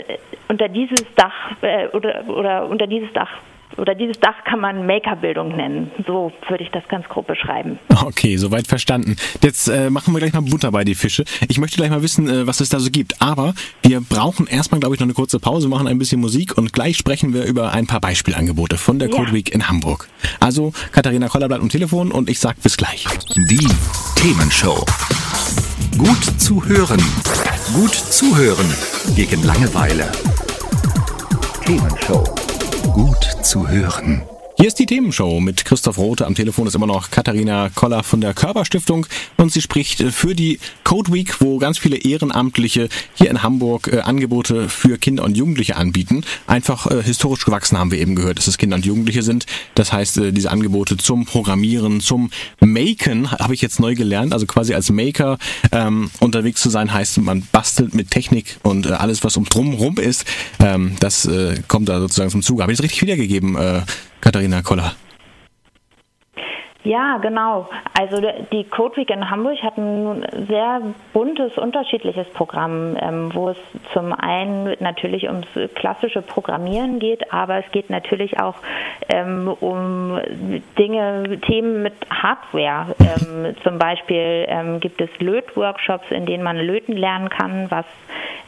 unter 0.48 0.68
dieses 0.68 1.06
Dach 1.14 1.52
äh, 1.62 1.86
oder, 1.88 2.24
oder 2.26 2.66
unter 2.66 2.88
dieses 2.88 3.12
Dach 3.12 3.30
oder 3.78 3.94
dieses 3.94 4.18
Dach 4.20 4.44
kann 4.44 4.60
man 4.60 4.86
Makerbildung 4.86 5.56
nennen. 5.56 5.90
So 6.06 6.32
würde 6.48 6.64
ich 6.64 6.70
das 6.70 6.86
ganz 6.88 7.08
grob 7.08 7.26
beschreiben. 7.26 7.78
Okay, 8.04 8.36
soweit 8.36 8.66
verstanden. 8.66 9.16
Jetzt 9.42 9.68
äh, 9.68 9.90
machen 9.90 10.12
wir 10.14 10.20
gleich 10.20 10.32
mal 10.32 10.42
Butter 10.42 10.70
bei 10.70 10.84
die 10.84 10.94
Fische. 10.94 11.24
Ich 11.48 11.58
möchte 11.58 11.76
gleich 11.76 11.90
mal 11.90 12.02
wissen, 12.02 12.28
äh, 12.28 12.46
was 12.46 12.60
es 12.60 12.68
da 12.68 12.80
so 12.80 12.90
gibt. 12.90 13.20
Aber 13.20 13.54
wir 13.82 14.00
brauchen 14.00 14.46
erstmal, 14.46 14.80
glaube 14.80 14.94
ich, 14.94 15.00
noch 15.00 15.06
eine 15.06 15.14
kurze 15.14 15.38
Pause, 15.38 15.68
machen 15.68 15.86
ein 15.86 15.98
bisschen 15.98 16.20
Musik 16.20 16.56
und 16.56 16.72
gleich 16.72 16.96
sprechen 16.96 17.32
wir 17.34 17.44
über 17.44 17.72
ein 17.72 17.86
paar 17.86 18.00
Beispielangebote 18.00 18.76
von 18.76 18.98
der 18.98 19.08
Code 19.08 19.28
ja. 19.28 19.34
Week 19.34 19.54
in 19.54 19.68
Hamburg. 19.68 20.08
Also 20.40 20.72
Katharina 20.92 21.28
Koller 21.28 21.48
bleibt 21.48 21.62
am 21.62 21.68
Telefon 21.68 22.12
und 22.12 22.28
ich 22.28 22.38
sage 22.38 22.58
bis 22.62 22.76
gleich. 22.76 23.06
Die 23.36 23.68
Themenshow. 24.16 24.84
Gut 25.96 26.24
zu 26.40 26.64
hören. 26.64 27.02
Gut 27.74 27.94
zuhören 27.94 28.72
gegen 29.14 29.42
Langeweile. 29.42 30.10
Themenshow 31.64 32.47
gut 32.92 33.36
zu 33.42 33.68
hören. 33.68 34.22
Hier 34.60 34.66
ist 34.66 34.80
die 34.80 34.86
Themenshow 34.86 35.38
mit 35.38 35.64
Christoph 35.64 35.98
Rote. 35.98 36.26
Am 36.26 36.34
Telefon 36.34 36.66
ist 36.66 36.74
immer 36.74 36.88
noch 36.88 37.12
Katharina 37.12 37.70
Koller 37.76 38.02
von 38.02 38.20
der 38.20 38.34
Körperstiftung 38.34 39.06
und 39.36 39.52
sie 39.52 39.62
spricht 39.62 40.02
für 40.02 40.34
die 40.34 40.58
Code 40.82 41.12
Week, 41.12 41.40
wo 41.40 41.58
ganz 41.58 41.78
viele 41.78 41.96
Ehrenamtliche 41.96 42.88
hier 43.14 43.30
in 43.30 43.44
Hamburg 43.44 43.86
äh, 43.86 44.00
Angebote 44.00 44.68
für 44.68 44.98
Kinder 44.98 45.22
und 45.22 45.36
Jugendliche 45.36 45.76
anbieten. 45.76 46.24
Einfach 46.48 46.90
äh, 46.90 47.04
historisch 47.04 47.44
gewachsen 47.44 47.78
haben 47.78 47.92
wir 47.92 48.00
eben 48.00 48.16
gehört, 48.16 48.38
dass 48.38 48.48
es 48.48 48.58
Kinder 48.58 48.74
und 48.74 48.84
Jugendliche 48.84 49.22
sind. 49.22 49.46
Das 49.76 49.92
heißt, 49.92 50.18
äh, 50.18 50.32
diese 50.32 50.50
Angebote 50.50 50.96
zum 50.96 51.24
Programmieren, 51.24 52.00
zum 52.00 52.30
Maken 52.58 53.30
habe 53.30 53.54
ich 53.54 53.62
jetzt 53.62 53.78
neu 53.78 53.94
gelernt. 53.94 54.32
Also 54.32 54.46
quasi 54.46 54.74
als 54.74 54.90
Maker 54.90 55.38
ähm, 55.70 56.10
unterwegs 56.18 56.60
zu 56.60 56.68
sein, 56.68 56.92
heißt, 56.92 57.18
man 57.18 57.46
bastelt 57.52 57.94
mit 57.94 58.10
Technik 58.10 58.56
und 58.64 58.86
äh, 58.86 58.94
alles, 58.94 59.22
was 59.22 59.36
um 59.36 59.44
drumherum 59.44 59.98
ist, 59.98 60.24
ähm, 60.58 60.96
das 60.98 61.26
äh, 61.26 61.62
kommt 61.68 61.88
da 61.88 62.00
sozusagen 62.00 62.30
zum 62.30 62.42
Zuge. 62.42 62.62
Habe 62.64 62.72
ich 62.72 62.78
das 62.78 62.82
richtig 62.82 63.02
wiedergegeben? 63.02 63.54
Äh, 63.54 63.82
Katharina 64.20 64.62
Koller. 64.62 65.07
Ja, 66.88 67.18
genau. 67.18 67.68
Also 67.92 68.16
die 68.50 68.64
Code 68.64 68.96
Week 68.96 69.10
in 69.10 69.28
Hamburg 69.28 69.62
hat 69.62 69.76
ein 69.76 70.24
sehr 70.48 70.80
buntes, 71.12 71.58
unterschiedliches 71.58 72.26
Programm, 72.30 72.96
ähm, 72.98 73.28
wo 73.34 73.50
es 73.50 73.58
zum 73.92 74.14
einen 74.14 74.74
natürlich 74.80 75.24
ums 75.24 75.48
klassische 75.74 76.22
Programmieren 76.22 76.98
geht, 76.98 77.30
aber 77.30 77.58
es 77.58 77.70
geht 77.72 77.90
natürlich 77.90 78.40
auch 78.40 78.54
ähm, 79.10 79.54
um 79.60 80.18
Dinge, 80.78 81.38
Themen 81.42 81.82
mit 81.82 81.92
Hardware. 82.08 82.94
Ähm, 83.00 83.54
zum 83.62 83.78
Beispiel 83.78 84.46
gibt 84.80 85.00
es 85.02 85.10
Lötworkshops, 85.18 86.10
in 86.10 86.24
denen 86.24 86.42
man 86.42 86.56
löten 86.56 86.96
lernen 86.96 87.28
kann, 87.28 87.70
was 87.70 87.84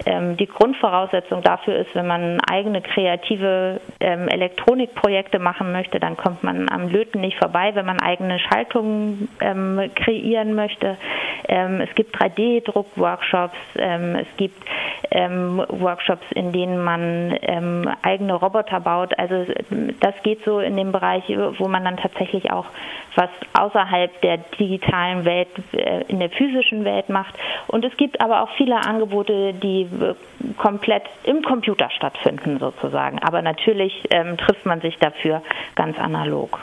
die 0.07 0.47
Grundvoraussetzung 0.47 1.43
dafür 1.43 1.77
ist, 1.77 1.95
wenn 1.95 2.07
man 2.07 2.41
eigene 2.41 2.81
kreative 2.81 3.81
Elektronikprojekte 3.99 5.39
machen 5.39 5.73
möchte, 5.73 6.01
dann 6.01 6.17
kommt 6.17 6.43
man 6.43 6.71
am 6.71 6.89
Löten 6.89 7.21
nicht 7.21 7.37
vorbei, 7.37 7.75
wenn 7.75 7.85
man 7.85 8.01
eigene 8.01 8.30
Schaltungen 8.39 9.29
ähm, 9.41 9.91
kreieren 9.95 10.55
möchte. 10.55 10.97
Ähm, 11.49 11.81
es 11.81 11.95
gibt 11.95 12.17
3D-Druck-Workshops, 12.17 13.57
ähm, 13.77 14.17
es 14.17 14.37
gibt 14.37 14.63
ähm, 15.11 15.65
Workshops, 15.69 16.27
in 16.35 16.53
denen 16.53 16.83
man 16.83 17.37
eigene 18.03 18.35
Roboter 18.35 18.81
baut. 18.81 19.19
Also 19.19 19.47
das 20.01 20.15
geht 20.23 20.45
so 20.45 20.61
in 20.61 20.77
dem 20.77 20.93
Bereich, 20.93 21.25
wo 21.59 21.69
man 21.69 21.85
dann 21.85 21.97
tatsächlich 21.97 22.53
auch 22.53 22.67
was 23.17 23.31
außerhalb 23.55 24.21
der 24.23 24.39
digitalen 24.59 25.25
Welt, 25.25 25.49
äh, 25.73 26.03
in 26.09 26.21
der 26.21 26.31
physischen 26.31 26.85
Welt 26.85 27.09
macht. 27.09 27.35
Und 27.67 27.85
es 27.85 27.97
gibt 27.97 28.21
aber 28.21 28.43
auch 28.43 28.51
viele 28.57 28.77
Angebote, 28.77 29.55
die 29.55 29.89
komplett 30.57 31.05
im 31.25 31.43
Computer 31.43 31.91
stattfinden 31.91 32.59
sozusagen. 32.59 33.19
Aber 33.21 33.43
natürlich 33.43 33.93
ähm, 34.11 34.37
trifft 34.37 34.67
man 34.67 34.81
sich 34.81 34.97
dafür 34.99 35.43
ganz 35.75 35.99
analog. 35.99 36.59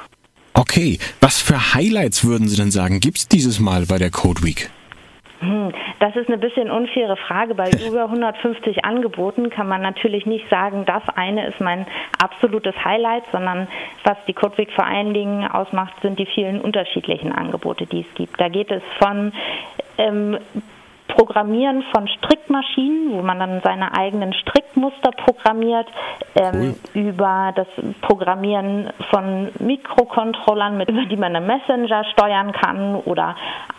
Okay, 0.58 0.98
was 1.22 1.40
für 1.40 1.76
Highlights 1.76 2.26
würden 2.26 2.48
Sie 2.48 2.58
denn 2.58 2.72
sagen, 2.72 3.00
gibt 3.00 3.18
es 3.18 3.28
dieses 3.28 3.60
Mal 3.60 3.86
bei 3.86 4.00
der 4.00 4.10
Code 4.10 4.42
Week? 4.42 4.72
Hm, 5.40 5.72
das 6.00 6.16
ist 6.16 6.30
eine 6.30 6.40
bisschen 6.40 6.72
unfaire 6.72 7.16
Frage. 7.16 7.54
Bei 7.54 7.70
über 7.88 8.06
150 8.06 8.84
Angeboten 8.84 9.52
kann 9.52 9.68
man 9.68 9.84
natürlich 9.84 10.26
nicht 10.26 10.50
sagen, 10.50 10.84
das 10.88 11.04
eine 11.16 11.46
ist 11.46 11.62
mein 11.62 11.86
absolutes 12.18 12.74
Highlight, 12.84 13.24
sondern 13.32 13.68
was 14.04 14.18
die 14.28 14.34
Code 14.34 14.58
Week 14.58 14.72
vor 14.72 14.88
allen 14.88 15.14
Dingen 15.14 15.48
ausmacht, 15.48 15.94
sind 16.02 16.18
die 16.18 16.26
vielen 16.26 16.60
unterschiedlichen 16.60 17.32
Angebote, 17.32 17.86
die 17.86 18.00
es 18.00 18.16
gibt. 18.16 18.42
Da 18.42 18.50
geht 18.50 18.72
es 18.72 18.82
von 18.98 19.34
ähm, 20.00 20.40
Programmieren 21.08 21.84
von 21.94 22.08
Strickmaschinen, 22.08 23.14
wo 23.14 23.22
man 23.22 23.40
dann 23.40 23.62
seine 23.64 23.98
eigenen 23.98 24.34
Strickmuster 24.34 25.12
programmiert, 25.12 25.88
ähm, 26.36 26.76
cool. 26.94 27.02
über 27.02 27.54
das 27.56 27.68
Programmieren 28.02 28.90
von 29.10 29.50
Mikrocontrollern, 29.60 30.78
mit, 30.78 30.90
über 30.90 31.06
die 31.06 31.18
man 31.18 31.36
einen 31.36 31.48
Messenger 31.48 32.04
steuern 32.14 32.52
kann 32.52 32.96
oder 32.96 33.36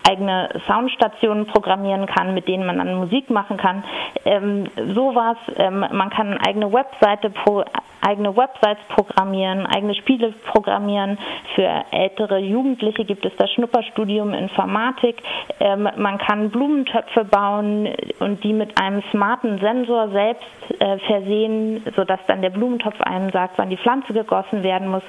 eigene 0.08 0.48
Soundstationen 0.66 1.46
programmieren 1.46 2.06
kann, 2.06 2.34
mit 2.34 2.48
denen 2.48 2.66
man 2.66 2.78
dann 2.78 2.94
Musik 2.94 3.30
machen 3.30 3.56
kann. 3.56 3.84
Ähm, 4.24 4.64
sowas, 4.94 5.36
ähm, 5.56 5.80
man 5.80 6.10
kann 6.10 6.38
eigene 6.38 6.72
Webseite 6.72 7.30
pro, 7.30 7.64
eigene 8.00 8.36
Websites 8.36 8.82
programmieren, 8.88 9.66
eigene 9.66 9.94
Spiele 9.94 10.32
programmieren. 10.52 11.18
Für 11.54 11.84
ältere 11.90 12.38
Jugendliche 12.38 13.04
gibt 13.04 13.24
es 13.24 13.32
das 13.36 13.50
Schnupperstudium 13.52 14.34
Informatik. 14.34 15.22
Ähm, 15.60 15.88
man 15.96 16.18
kann 16.18 16.50
Blumentöpfe 16.50 17.24
bauen 17.24 17.88
und 18.20 18.42
die 18.44 18.52
mit 18.52 18.80
einem 18.80 19.02
smarten 19.10 19.58
Sensor 19.58 20.08
selbst 20.10 20.46
äh, 20.78 20.98
versehen, 20.98 21.84
sodass 21.96 22.20
dann 22.26 22.42
der 22.42 22.50
Blumentopf 22.50 23.00
einem 23.00 23.30
sagt, 23.30 23.58
wann 23.58 23.70
die 23.70 23.76
Pflanze 23.76 24.12
gegossen 24.12 24.62
werden 24.62 24.88
muss. 24.88 25.02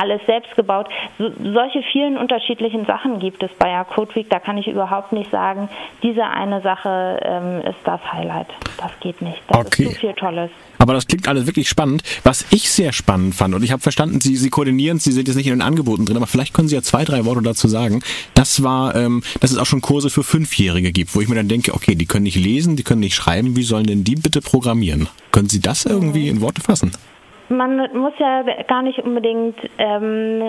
Alles 0.00 0.20
selbst 0.26 0.54
gebaut. 0.56 0.88
So, 1.18 1.30
solche 1.42 1.82
vielen 1.92 2.16
unterschiedlichen 2.16 2.86
Sachen 2.86 3.18
gibt 3.18 3.42
es 3.42 3.50
bei 3.58 3.68
der 3.68 3.84
Codeweek. 3.84 4.30
Da 4.30 4.38
kann 4.38 4.58
ich 4.58 4.68
überhaupt 4.68 5.12
nicht 5.12 5.30
sagen, 5.30 5.68
diese 6.02 6.24
eine 6.24 6.60
Sache 6.60 7.20
ähm, 7.22 7.60
ist 7.62 7.80
das 7.84 8.00
Highlight. 8.12 8.48
Das 8.78 8.98
geht 9.00 9.20
nicht. 9.20 9.42
Das 9.48 9.66
okay. 9.66 9.82
ist 9.84 9.94
so 9.94 10.00
viel 10.00 10.12
Tolles. 10.14 10.50
Aber 10.80 10.94
das 10.94 11.06
klingt 11.06 11.28
alles 11.28 11.46
wirklich 11.46 11.68
spannend. 11.68 12.02
Was 12.24 12.46
ich 12.50 12.70
sehr 12.70 12.92
spannend 12.92 13.34
fand, 13.34 13.54
und 13.54 13.62
ich 13.62 13.70
habe 13.70 13.82
verstanden, 13.82 14.20
Sie, 14.20 14.36
Sie 14.36 14.48
koordinieren 14.48 14.98
Sie 14.98 15.12
sind 15.12 15.28
jetzt 15.28 15.36
nicht 15.36 15.46
in 15.46 15.52
den 15.52 15.62
Angeboten 15.62 16.06
drin, 16.06 16.16
aber 16.16 16.26
vielleicht 16.26 16.54
können 16.54 16.68
Sie 16.68 16.74
ja 16.74 16.82
zwei, 16.82 17.04
drei 17.04 17.26
Worte 17.26 17.42
dazu 17.42 17.68
sagen. 17.68 18.00
Das 18.32 18.62
war, 18.62 18.94
ähm, 18.96 19.22
dass 19.40 19.50
es 19.50 19.58
auch 19.58 19.66
schon 19.66 19.82
Kurse 19.82 20.08
für 20.08 20.24
Fünfjährige 20.24 20.90
gibt, 20.90 21.14
wo 21.14 21.20
ich 21.20 21.28
mir 21.28 21.34
dann 21.34 21.48
denke, 21.48 21.74
okay, 21.74 21.94
die 21.94 22.06
können 22.06 22.22
nicht 22.22 22.36
lesen, 22.36 22.76
die 22.76 22.82
können 22.82 23.00
nicht 23.00 23.14
schreiben, 23.14 23.56
wie 23.56 23.62
sollen 23.62 23.86
denn 23.86 24.04
die 24.04 24.14
bitte 24.14 24.40
programmieren? 24.40 25.08
Können 25.32 25.50
Sie 25.50 25.60
das 25.60 25.84
irgendwie 25.84 26.28
in 26.28 26.40
Worte 26.40 26.62
fassen? 26.62 26.92
Man 27.50 27.88
muss 27.94 28.12
ja 28.18 28.42
gar 28.68 28.82
nicht 28.82 29.00
unbedingt 29.00 29.56
ähm, 29.78 30.42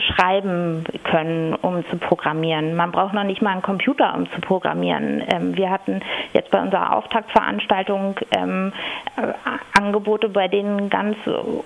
schreiben 0.00 0.84
können, 1.02 1.54
um 1.54 1.82
zu 1.86 1.96
programmieren. 1.96 2.76
Man 2.76 2.92
braucht 2.92 3.14
noch 3.14 3.24
nicht 3.24 3.40
mal 3.40 3.52
einen 3.52 3.62
Computer, 3.62 4.14
um 4.14 4.30
zu 4.30 4.40
programmieren. 4.40 5.24
Ähm, 5.32 5.56
wir 5.56 5.70
hatten 5.70 6.00
jetzt 6.34 6.50
bei 6.50 6.60
unserer 6.60 6.94
Auftaktveranstaltung 6.94 8.16
ähm, 8.36 8.72
äh, 9.16 9.32
Angebote, 9.72 10.28
bei 10.28 10.46
denen 10.46 10.90
ganz 10.90 11.16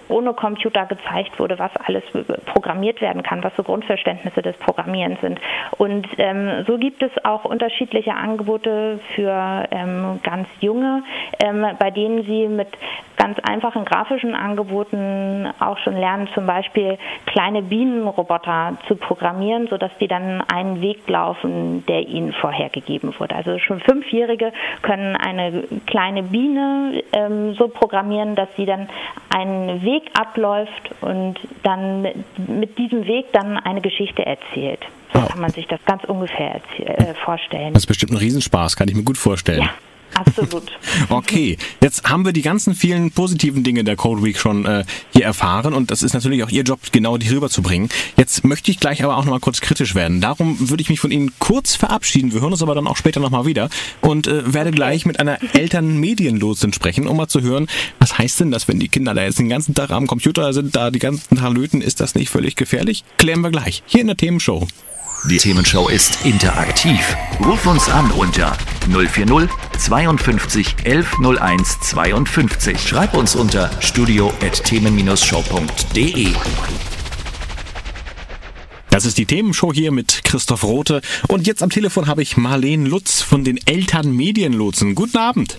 ohne 0.08 0.32
Computer 0.34 0.86
gezeigt 0.86 1.38
wurde, 1.40 1.58
was 1.58 1.72
alles 1.84 2.04
programmiert 2.46 3.00
werden 3.00 3.24
kann, 3.24 3.42
was 3.42 3.54
so 3.56 3.64
Grundverständnisse 3.64 4.40
des 4.40 4.56
Programmierens 4.58 5.20
sind. 5.20 5.40
Und 5.78 6.06
ähm, 6.18 6.64
so 6.66 6.78
gibt 6.78 7.02
es 7.02 7.10
auch 7.24 7.44
unterschiedliche 7.44 8.14
Angebote 8.14 9.00
für 9.16 9.64
ähm, 9.72 10.20
ganz 10.22 10.48
junge, 10.60 11.02
ähm, 11.42 11.66
bei 11.80 11.90
denen 11.90 12.22
sie 12.24 12.46
mit 12.46 12.68
ganz 13.16 13.38
einfachen 13.40 13.84
grafischen 13.84 14.34
Angeboten 14.34 14.75
auch 14.82 15.78
schon 15.78 15.96
lernen, 15.96 16.28
zum 16.34 16.46
Beispiel 16.46 16.98
kleine 17.26 17.62
Bienenroboter 17.62 18.78
zu 18.88 18.96
programmieren, 18.96 19.68
sodass 19.68 19.90
die 20.00 20.08
dann 20.08 20.42
einen 20.42 20.80
Weg 20.80 21.08
laufen, 21.08 21.84
der 21.86 22.06
ihnen 22.06 22.32
vorhergegeben 22.32 23.14
wurde. 23.18 23.34
Also 23.34 23.58
schon 23.58 23.80
Fünfjährige 23.80 24.52
können 24.82 25.16
eine 25.16 25.64
kleine 25.86 26.22
Biene 26.22 27.02
ähm, 27.12 27.54
so 27.54 27.68
programmieren, 27.68 28.34
dass 28.34 28.48
sie 28.56 28.66
dann 28.66 28.88
einen 29.34 29.82
Weg 29.82 30.02
abläuft 30.18 30.90
und 31.00 31.36
dann 31.62 32.02
mit 32.46 32.78
diesem 32.78 33.06
Weg 33.06 33.32
dann 33.32 33.58
eine 33.58 33.80
Geschichte 33.80 34.24
erzählt. 34.24 34.80
So 35.12 35.20
kann 35.20 35.40
man 35.40 35.50
sich 35.50 35.66
das 35.66 35.80
ganz 35.84 36.04
ungefähr 36.04 36.60
äh, 36.78 37.14
vorstellen. 37.24 37.72
Das 37.74 37.84
ist 37.84 37.86
bestimmt 37.86 38.12
ein 38.12 38.18
Riesenspaß, 38.18 38.76
kann 38.76 38.88
ich 38.88 38.94
mir 38.94 39.04
gut 39.04 39.18
vorstellen. 39.18 39.62
Ja. 39.62 39.70
Absolut. 40.16 40.64
Okay, 41.08 41.58
jetzt 41.82 42.08
haben 42.08 42.24
wir 42.24 42.32
die 42.32 42.42
ganzen 42.42 42.74
vielen 42.74 43.10
positiven 43.10 43.62
Dinge 43.62 43.84
der 43.84 43.96
Code 43.96 44.22
Week 44.22 44.38
schon 44.38 44.64
äh, 44.64 44.84
hier 45.12 45.24
erfahren 45.24 45.74
und 45.74 45.90
das 45.90 46.02
ist 46.02 46.14
natürlich 46.14 46.42
auch 46.42 46.48
Ihr 46.48 46.62
Job, 46.62 46.80
genau 46.90 47.18
die 47.18 47.28
rüberzubringen. 47.28 47.88
Jetzt 48.16 48.44
möchte 48.44 48.70
ich 48.70 48.80
gleich 48.80 49.04
aber 49.04 49.16
auch 49.16 49.24
nochmal 49.24 49.40
kurz 49.40 49.60
kritisch 49.60 49.94
werden. 49.94 50.20
Darum 50.20 50.70
würde 50.70 50.80
ich 50.80 50.88
mich 50.88 51.00
von 51.00 51.10
Ihnen 51.10 51.32
kurz 51.38 51.74
verabschieden. 51.74 52.32
Wir 52.32 52.40
hören 52.40 52.52
uns 52.52 52.62
aber 52.62 52.74
dann 52.74 52.86
auch 52.86 52.96
später 52.96 53.20
nochmal 53.20 53.46
wieder 53.46 53.68
und 54.00 54.26
äh, 54.26 54.52
werde 54.52 54.70
gleich 54.70 55.06
mit 55.06 55.20
einer 55.20 55.38
Elternmedienlotsin 55.54 56.72
sprechen, 56.72 57.06
um 57.06 57.16
mal 57.18 57.28
zu 57.28 57.42
hören, 57.42 57.66
was 57.98 58.16
heißt 58.18 58.40
denn 58.40 58.50
das, 58.50 58.68
wenn 58.68 58.80
die 58.80 58.88
Kinder 58.88 59.14
da 59.14 59.22
jetzt 59.22 59.38
den 59.38 59.48
ganzen 59.48 59.74
Tag 59.74 59.90
am 59.90 60.06
Computer 60.06 60.52
sind, 60.52 60.74
da 60.74 60.90
die 60.90 60.98
ganzen 60.98 61.36
Tag 61.36 61.52
löten, 61.52 61.82
ist 61.82 62.00
das 62.00 62.14
nicht 62.14 62.30
völlig 62.30 62.56
gefährlich? 62.56 63.04
Klären 63.18 63.42
wir 63.42 63.50
gleich 63.50 63.82
hier 63.86 64.00
in 64.00 64.06
der 64.06 64.16
Themenshow. 64.16 64.66
Die 65.28 65.38
Themenshow 65.38 65.88
ist 65.88 66.24
interaktiv. 66.24 67.16
Ruf 67.44 67.66
uns 67.66 67.88
an 67.88 68.10
unter 68.12 68.56
040 68.86 69.50
52 69.78 70.76
1101 70.84 71.80
52. 71.80 72.78
Schreib 72.80 73.14
uns 73.14 73.34
unter 73.34 73.70
studio@themen-show.de. 73.80 76.28
Das 78.90 79.04
ist 79.04 79.18
die 79.18 79.26
Themenshow 79.26 79.72
hier 79.72 79.90
mit 79.92 80.22
Christoph 80.24 80.64
Rote. 80.64 81.02
Und 81.28 81.46
jetzt 81.46 81.62
am 81.62 81.68
Telefon 81.70 82.06
habe 82.06 82.22
ich 82.22 82.38
Marleen 82.38 82.86
Lutz 82.86 83.20
von 83.20 83.44
den 83.44 83.58
Eltern 83.66 84.16
Medienlotsen. 84.16 84.94
Guten 84.94 85.18
Abend. 85.18 85.58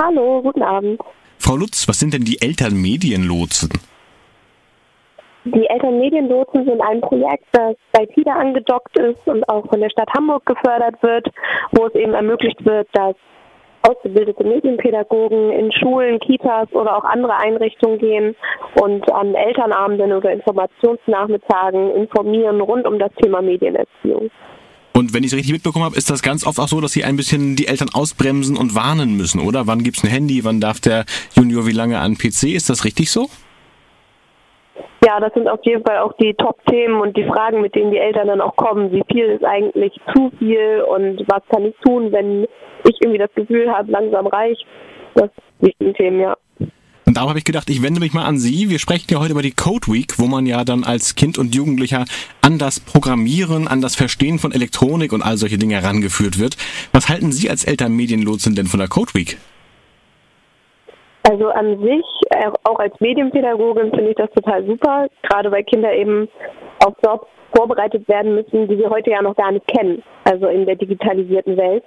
Hallo, 0.00 0.42
guten 0.42 0.62
Abend. 0.62 0.98
Frau 1.38 1.56
Lutz, 1.56 1.86
was 1.86 2.00
sind 2.00 2.14
denn 2.14 2.24
die 2.24 2.42
Eltern 2.42 2.74
Medienlotsen? 2.74 3.68
Die 5.44 5.66
Elternmedienlotsen 5.68 6.64
sind 6.66 6.80
ein 6.80 7.00
Projekt, 7.00 7.44
das 7.52 7.74
bei 7.92 8.06
TIDA 8.06 8.32
angedockt 8.32 8.96
ist 8.96 9.26
und 9.26 9.48
auch 9.48 9.66
von 9.68 9.80
der 9.80 9.90
Stadt 9.90 10.08
Hamburg 10.16 10.46
gefördert 10.46 11.02
wird, 11.02 11.28
wo 11.72 11.86
es 11.86 11.94
eben 11.94 12.14
ermöglicht 12.14 12.64
wird, 12.64 12.86
dass 12.92 13.16
ausgebildete 13.82 14.44
Medienpädagogen 14.44 15.50
in 15.50 15.72
Schulen, 15.72 16.20
Kitas 16.20 16.72
oder 16.72 16.96
auch 16.96 17.04
andere 17.04 17.36
Einrichtungen 17.36 17.98
gehen 17.98 18.36
und 18.80 19.10
an 19.12 19.34
Elternabenden 19.34 20.12
oder 20.12 20.32
Informationsnachmittagen 20.32 21.90
informieren 21.96 22.60
rund 22.60 22.86
um 22.86 23.00
das 23.00 23.10
Thema 23.20 23.42
Medienerziehung. 23.42 24.30
Und 24.94 25.14
wenn 25.14 25.24
ich 25.24 25.32
es 25.32 25.36
richtig 25.36 25.54
mitbekommen 25.54 25.84
habe, 25.84 25.96
ist 25.96 26.10
das 26.10 26.22
ganz 26.22 26.46
oft 26.46 26.60
auch 26.60 26.68
so, 26.68 26.80
dass 26.80 26.92
sie 26.92 27.02
ein 27.02 27.16
bisschen 27.16 27.56
die 27.56 27.66
Eltern 27.66 27.88
ausbremsen 27.92 28.56
und 28.56 28.76
warnen 28.76 29.16
müssen, 29.16 29.40
oder? 29.40 29.66
Wann 29.66 29.82
gibt's 29.82 30.04
ein 30.04 30.10
Handy? 30.10 30.44
Wann 30.44 30.60
darf 30.60 30.80
der 30.80 31.04
Junior 31.34 31.66
wie 31.66 31.72
lange 31.72 31.98
an 31.98 32.16
PC? 32.16 32.54
Ist 32.54 32.70
das 32.70 32.84
richtig 32.84 33.10
so? 33.10 33.28
Ja, 35.04 35.18
das 35.18 35.34
sind 35.34 35.48
auf 35.48 35.58
jeden 35.64 35.84
Fall 35.84 35.98
auch 35.98 36.12
die 36.18 36.32
Top-Themen 36.34 37.00
und 37.00 37.16
die 37.16 37.24
Fragen, 37.24 37.60
mit 37.60 37.74
denen 37.74 37.90
die 37.90 37.98
Eltern 37.98 38.28
dann 38.28 38.40
auch 38.40 38.54
kommen. 38.54 38.92
Wie 38.92 39.02
viel 39.10 39.24
ist 39.26 39.44
eigentlich 39.44 39.92
zu 40.14 40.30
viel 40.38 40.84
und 40.88 41.24
was 41.26 41.42
kann 41.50 41.64
ich 41.64 41.74
tun, 41.84 42.12
wenn 42.12 42.44
ich 42.84 42.96
irgendwie 43.00 43.18
das 43.18 43.34
Gefühl 43.34 43.70
habe, 43.72 43.90
langsam 43.90 44.28
reicht. 44.28 44.64
Das 45.14 45.28
sind 45.34 45.68
wichtige 45.68 45.92
Themen, 45.94 46.20
ja. 46.20 46.36
Und 47.04 47.16
darum 47.16 47.30
habe 47.30 47.38
ich 47.40 47.44
gedacht, 47.44 47.68
ich 47.68 47.82
wende 47.82 47.98
mich 47.98 48.12
mal 48.12 48.24
an 48.24 48.38
Sie. 48.38 48.70
Wir 48.70 48.78
sprechen 48.78 49.08
ja 49.10 49.18
heute 49.18 49.32
über 49.32 49.42
die 49.42 49.50
Code 49.50 49.92
Week, 49.92 50.18
wo 50.18 50.26
man 50.26 50.46
ja 50.46 50.64
dann 50.64 50.84
als 50.84 51.16
Kind 51.16 51.36
und 51.36 51.52
Jugendlicher 51.52 52.04
an 52.40 52.58
das 52.58 52.78
Programmieren, 52.78 53.66
an 53.66 53.80
das 53.80 53.96
Verstehen 53.96 54.38
von 54.38 54.52
Elektronik 54.52 55.12
und 55.12 55.22
all 55.22 55.36
solche 55.36 55.58
Dinge 55.58 55.74
herangeführt 55.74 56.38
wird. 56.38 56.56
Was 56.92 57.08
halten 57.08 57.32
Sie 57.32 57.50
als 57.50 57.64
Elternmedienlotsen 57.64 58.54
denn 58.54 58.66
von 58.66 58.78
der 58.78 58.88
Code 58.88 59.14
Week? 59.14 59.36
Also 61.28 61.48
an 61.50 61.78
sich, 61.80 62.04
äh, 62.30 62.50
auch 62.64 62.78
als 62.78 62.98
Medienpädagogin 63.00 63.90
finde 63.90 64.10
ich 64.10 64.16
das 64.16 64.30
total 64.30 64.64
super, 64.66 65.06
gerade 65.22 65.52
weil 65.52 65.62
Kinder 65.64 65.92
eben 65.92 66.28
auf 66.84 66.94
Jobs 67.04 67.26
vorbereitet 67.54 68.08
werden 68.08 68.34
müssen, 68.34 68.66
die 68.66 68.78
wir 68.78 68.90
heute 68.90 69.10
ja 69.10 69.22
noch 69.22 69.36
gar 69.36 69.52
nicht 69.52 69.66
kennen, 69.68 70.02
also 70.24 70.48
in 70.48 70.66
der 70.66 70.76
digitalisierten 70.76 71.56
Welt. 71.56 71.84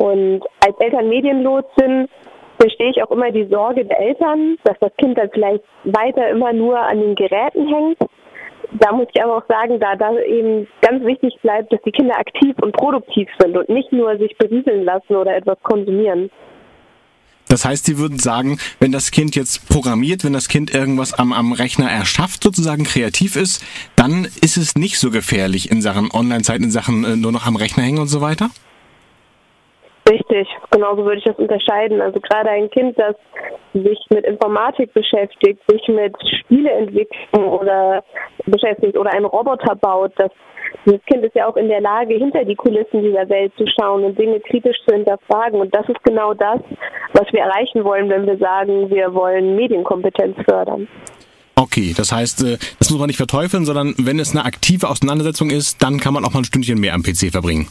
Und 0.00 0.42
als 0.64 0.78
Elternmedienlotsin 0.78 2.08
verstehe 2.58 2.90
ich 2.90 3.02
auch 3.02 3.10
immer 3.10 3.32
die 3.32 3.46
Sorge 3.46 3.84
der 3.84 3.98
Eltern, 3.98 4.56
dass 4.64 4.78
das 4.78 4.94
Kind 4.96 5.18
dann 5.18 5.30
vielleicht 5.30 5.64
weiter 5.84 6.28
immer 6.28 6.52
nur 6.52 6.78
an 6.78 7.00
den 7.00 7.14
Geräten 7.16 7.66
hängt. 7.66 7.98
Da 8.74 8.92
muss 8.92 9.08
ich 9.12 9.22
aber 9.22 9.38
auch 9.38 9.46
sagen, 9.48 9.80
da 9.80 9.96
da 9.96 10.16
eben 10.20 10.66
ganz 10.80 11.04
wichtig 11.04 11.36
bleibt, 11.42 11.72
dass 11.72 11.82
die 11.82 11.90
Kinder 11.90 12.16
aktiv 12.18 12.54
und 12.62 12.72
produktiv 12.72 13.28
sind 13.38 13.56
und 13.56 13.68
nicht 13.68 13.92
nur 13.92 14.16
sich 14.16 14.36
berieseln 14.38 14.84
lassen 14.84 15.16
oder 15.16 15.36
etwas 15.36 15.60
konsumieren. 15.62 16.30
Das 17.52 17.66
heißt, 17.66 17.84
Sie 17.84 17.98
würden 17.98 18.18
sagen, 18.18 18.56
wenn 18.80 18.92
das 18.92 19.10
Kind 19.10 19.36
jetzt 19.36 19.68
programmiert, 19.68 20.24
wenn 20.24 20.32
das 20.32 20.48
Kind 20.48 20.72
irgendwas 20.72 21.12
am, 21.12 21.34
am 21.34 21.52
Rechner 21.52 21.90
erschafft, 21.90 22.44
sozusagen 22.44 22.84
kreativ 22.84 23.36
ist, 23.36 23.62
dann 23.94 24.26
ist 24.40 24.56
es 24.56 24.74
nicht 24.74 24.98
so 24.98 25.10
gefährlich 25.10 25.70
in 25.70 25.82
Sachen 25.82 26.10
Online-Zeit, 26.10 26.62
in 26.62 26.70
Sachen 26.70 27.04
äh, 27.04 27.14
nur 27.14 27.30
noch 27.30 27.44
am 27.44 27.56
Rechner 27.56 27.82
hängen 27.82 27.98
und 27.98 28.08
so 28.08 28.22
weiter? 28.22 28.50
Richtig, 30.08 30.48
genauso 30.70 31.04
würde 31.04 31.18
ich 31.18 31.24
das 31.24 31.38
unterscheiden. 31.38 32.00
Also 32.00 32.18
gerade 32.20 32.50
ein 32.50 32.70
Kind, 32.70 32.98
das 32.98 33.14
sich 33.72 33.98
mit 34.10 34.24
Informatik 34.24 34.92
beschäftigt, 34.92 35.60
sich 35.68 35.88
mit 35.88 36.14
Spieleentwicklung 36.40 37.48
oder 37.48 38.02
beschäftigt 38.46 38.96
oder 38.96 39.12
einen 39.12 39.26
Roboter 39.26 39.76
baut, 39.76 40.12
das 40.16 40.30
dieses 40.86 41.04
Kind 41.04 41.24
ist 41.24 41.34
ja 41.34 41.46
auch 41.46 41.56
in 41.56 41.68
der 41.68 41.80
Lage, 41.80 42.14
hinter 42.14 42.44
die 42.44 42.54
Kulissen 42.54 43.02
dieser 43.02 43.28
Welt 43.28 43.52
zu 43.56 43.64
schauen 43.78 44.04
und 44.04 44.18
Dinge 44.18 44.40
kritisch 44.40 44.76
zu 44.86 44.94
hinterfragen. 44.94 45.60
Und 45.60 45.74
das 45.74 45.88
ist 45.88 46.02
genau 46.02 46.34
das, 46.34 46.60
was 47.12 47.32
wir 47.32 47.40
erreichen 47.40 47.84
wollen, 47.84 48.08
wenn 48.08 48.26
wir 48.26 48.38
sagen, 48.38 48.90
wir 48.90 49.14
wollen 49.14 49.54
Medienkompetenz 49.54 50.36
fördern. 50.44 50.88
Okay, 51.54 51.92
das 51.96 52.10
heißt, 52.10 52.42
äh, 52.44 52.58
das 52.78 52.90
muss 52.90 52.98
man 52.98 53.06
nicht 53.06 53.18
verteufeln, 53.18 53.64
sondern 53.64 53.94
wenn 53.98 54.18
es 54.18 54.34
eine 54.34 54.44
aktive 54.44 54.88
Auseinandersetzung 54.88 55.50
ist, 55.50 55.82
dann 55.82 56.00
kann 56.00 56.14
man 56.14 56.24
auch 56.24 56.32
mal 56.32 56.40
ein 56.40 56.44
Stündchen 56.44 56.80
mehr 56.80 56.94
am 56.94 57.02
PC 57.02 57.30
verbringen. 57.30 57.68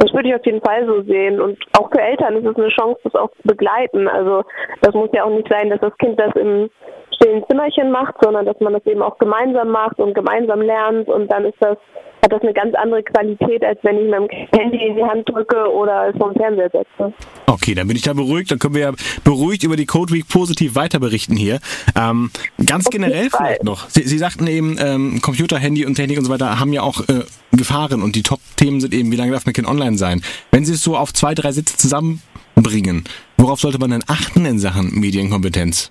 Das 0.00 0.14
würde 0.14 0.30
ich 0.30 0.34
auf 0.34 0.46
jeden 0.46 0.62
Fall 0.62 0.86
so 0.86 1.02
sehen. 1.02 1.40
Und 1.42 1.58
auch 1.78 1.90
für 1.90 2.00
Eltern 2.00 2.36
ist 2.36 2.46
es 2.46 2.56
eine 2.56 2.68
Chance, 2.70 2.98
das 3.04 3.14
auch 3.14 3.30
zu 3.32 3.42
begleiten. 3.44 4.08
Also 4.08 4.44
das 4.80 4.94
muss 4.94 5.10
ja 5.12 5.24
auch 5.24 5.30
nicht 5.30 5.48
sein, 5.50 5.68
dass 5.68 5.80
das 5.80 5.96
Kind 5.98 6.18
das 6.18 6.34
im 6.36 6.70
stillen 7.20 7.44
Zimmerchen 7.48 7.90
macht, 7.90 8.14
sondern 8.22 8.46
dass 8.46 8.58
man 8.60 8.72
das 8.72 8.84
eben 8.86 9.02
auch 9.02 9.18
gemeinsam 9.18 9.68
macht 9.68 9.98
und 9.98 10.14
gemeinsam 10.14 10.60
lernt 10.62 11.08
und 11.08 11.30
dann 11.30 11.44
ist 11.44 11.56
das, 11.60 11.76
hat 12.22 12.32
das 12.32 12.42
eine 12.42 12.52
ganz 12.52 12.74
andere 12.74 13.02
Qualität, 13.02 13.64
als 13.64 13.78
wenn 13.82 13.98
ich 13.98 14.10
mein 14.10 14.28
Handy 14.54 14.78
in 14.86 14.96
die 14.96 15.04
Hand 15.04 15.28
drücke 15.28 15.70
oder 15.70 16.08
es 16.08 16.16
vom 16.16 16.34
Fernseher 16.34 16.70
setze. 16.70 17.12
Okay, 17.46 17.74
dann 17.74 17.86
bin 17.88 17.96
ich 17.96 18.02
da 18.02 18.12
beruhigt. 18.12 18.50
Dann 18.50 18.58
können 18.58 18.74
wir 18.74 18.82
ja 18.82 18.92
beruhigt 19.24 19.62
über 19.64 19.76
die 19.76 19.86
Code 19.86 20.12
Week 20.12 20.28
positiv 20.28 20.74
weiter 20.74 20.98
berichten 20.98 21.36
hier. 21.36 21.60
Ähm, 21.96 22.30
ganz 22.64 22.86
Auf 22.86 22.92
generell 22.92 23.28
vielleicht 23.30 23.64
noch. 23.64 23.88
Sie, 23.88 24.02
Sie 24.02 24.18
sagten 24.18 24.46
eben, 24.46 24.76
ähm, 24.78 25.20
Computer, 25.22 25.58
Handy 25.58 25.84
und 25.84 25.94
Technik 25.94 26.18
und 26.18 26.24
so 26.24 26.30
weiter 26.30 26.60
haben 26.60 26.72
ja 26.72 26.82
auch 26.82 27.00
äh, 27.08 27.24
Gefahren 27.52 28.02
und 28.02 28.16
die 28.16 28.22
Top-Themen 28.22 28.80
sind 28.80 28.94
eben, 28.94 29.12
wie 29.12 29.16
lange 29.16 29.32
darf 29.32 29.46
mein 29.46 29.54
Kind 29.54 29.68
online 29.68 29.98
sein? 29.98 30.22
Wenn 30.52 30.64
Sie 30.64 30.74
es 30.74 30.82
so 30.82 30.96
auf 30.96 31.12
zwei, 31.12 31.34
drei 31.34 31.52
Sätze 31.52 31.76
zusammenbringen, 31.76 33.04
worauf 33.36 33.60
sollte 33.60 33.78
man 33.78 33.90
denn 33.90 34.04
achten 34.06 34.44
in 34.46 34.58
Sachen 34.58 34.98
Medienkompetenz? 34.98 35.90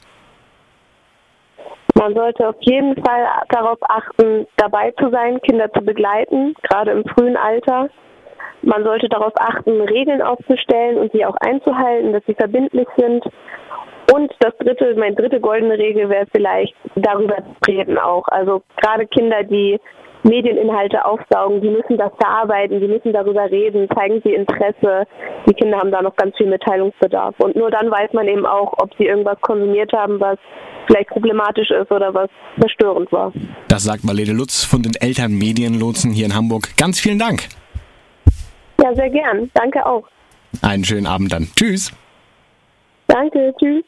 Man 1.99 2.15
sollte 2.15 2.47
auf 2.47 2.55
jeden 2.62 2.95
Fall 3.03 3.27
darauf 3.49 3.77
achten, 3.81 4.47
dabei 4.55 4.91
zu 4.91 5.09
sein, 5.09 5.41
Kinder 5.41 5.69
zu 5.73 5.81
begleiten, 5.81 6.55
gerade 6.63 6.91
im 6.91 7.03
frühen 7.03 7.35
Alter. 7.35 7.89
Man 8.62 8.85
sollte 8.85 9.09
darauf 9.09 9.33
achten, 9.38 9.81
Regeln 9.81 10.21
aufzustellen 10.21 10.97
und 10.97 11.12
sie 11.12 11.25
auch 11.25 11.35
einzuhalten, 11.41 12.13
dass 12.13 12.23
sie 12.25 12.35
verbindlich 12.35 12.88
sind. 12.95 13.25
Und 14.13 14.33
das 14.39 14.55
dritte, 14.59 14.95
meine 14.95 15.15
dritte 15.15 15.41
goldene 15.41 15.77
Regel 15.77 16.09
wäre 16.09 16.25
vielleicht 16.31 16.73
darüber 16.95 17.35
zu 17.35 17.71
reden 17.71 17.97
auch. 17.97 18.27
Also 18.29 18.62
gerade 18.77 19.05
Kinder, 19.05 19.43
die 19.43 19.77
Medieninhalte 20.23 21.05
aufsaugen, 21.05 21.62
die 21.62 21.69
müssen 21.69 21.97
das 21.97 22.12
verarbeiten, 22.19 22.79
die 22.79 22.88
müssen 22.88 23.13
darüber 23.13 23.49
reden, 23.49 23.88
zeigen 23.95 24.21
sie 24.23 24.34
Interesse. 24.34 25.05
Die 25.47 25.53
Kinder 25.53 25.77
haben 25.77 25.91
da 25.91 26.01
noch 26.01 26.15
ganz 26.15 26.36
viel 26.38 26.47
Mitteilungsbedarf. 26.47 27.36
Und 27.39 27.55
nur 27.55 27.71
dann 27.71 27.89
weiß 27.89 28.13
man 28.13 28.27
eben 28.27 28.45
auch, 28.45 28.73
ob 28.77 28.93
sie 28.97 29.05
irgendwas 29.05 29.39
konsumiert 29.41 29.93
haben, 29.93 30.19
was 30.19 30.38
vielleicht 30.88 31.10
problematisch 31.10 31.69
ist 31.71 31.91
oder 31.91 32.13
was 32.13 32.29
verstörend 32.60 33.12
war. 33.12 33.32
Das 33.67 33.84
sagt 33.84 34.03
Marlene 34.03 34.34
Lutz 34.34 34.63
von 34.63 34.82
den 34.82 34.93
Elternmedienlotsen 34.99 36.12
hier 36.12 36.25
in 36.25 36.36
Hamburg. 36.36 36.75
Ganz 36.77 36.99
vielen 36.99 37.19
Dank. 37.19 37.47
Ja, 38.82 38.93
sehr 38.95 39.10
gern. 39.10 39.49
Danke 39.53 39.86
auch. 39.86 40.03
Einen 40.62 40.84
schönen 40.84 41.05
Abend 41.05 41.32
dann. 41.32 41.47
Tschüss. 41.55 41.91
Danke, 43.08 43.53
tschüss. 43.60 43.84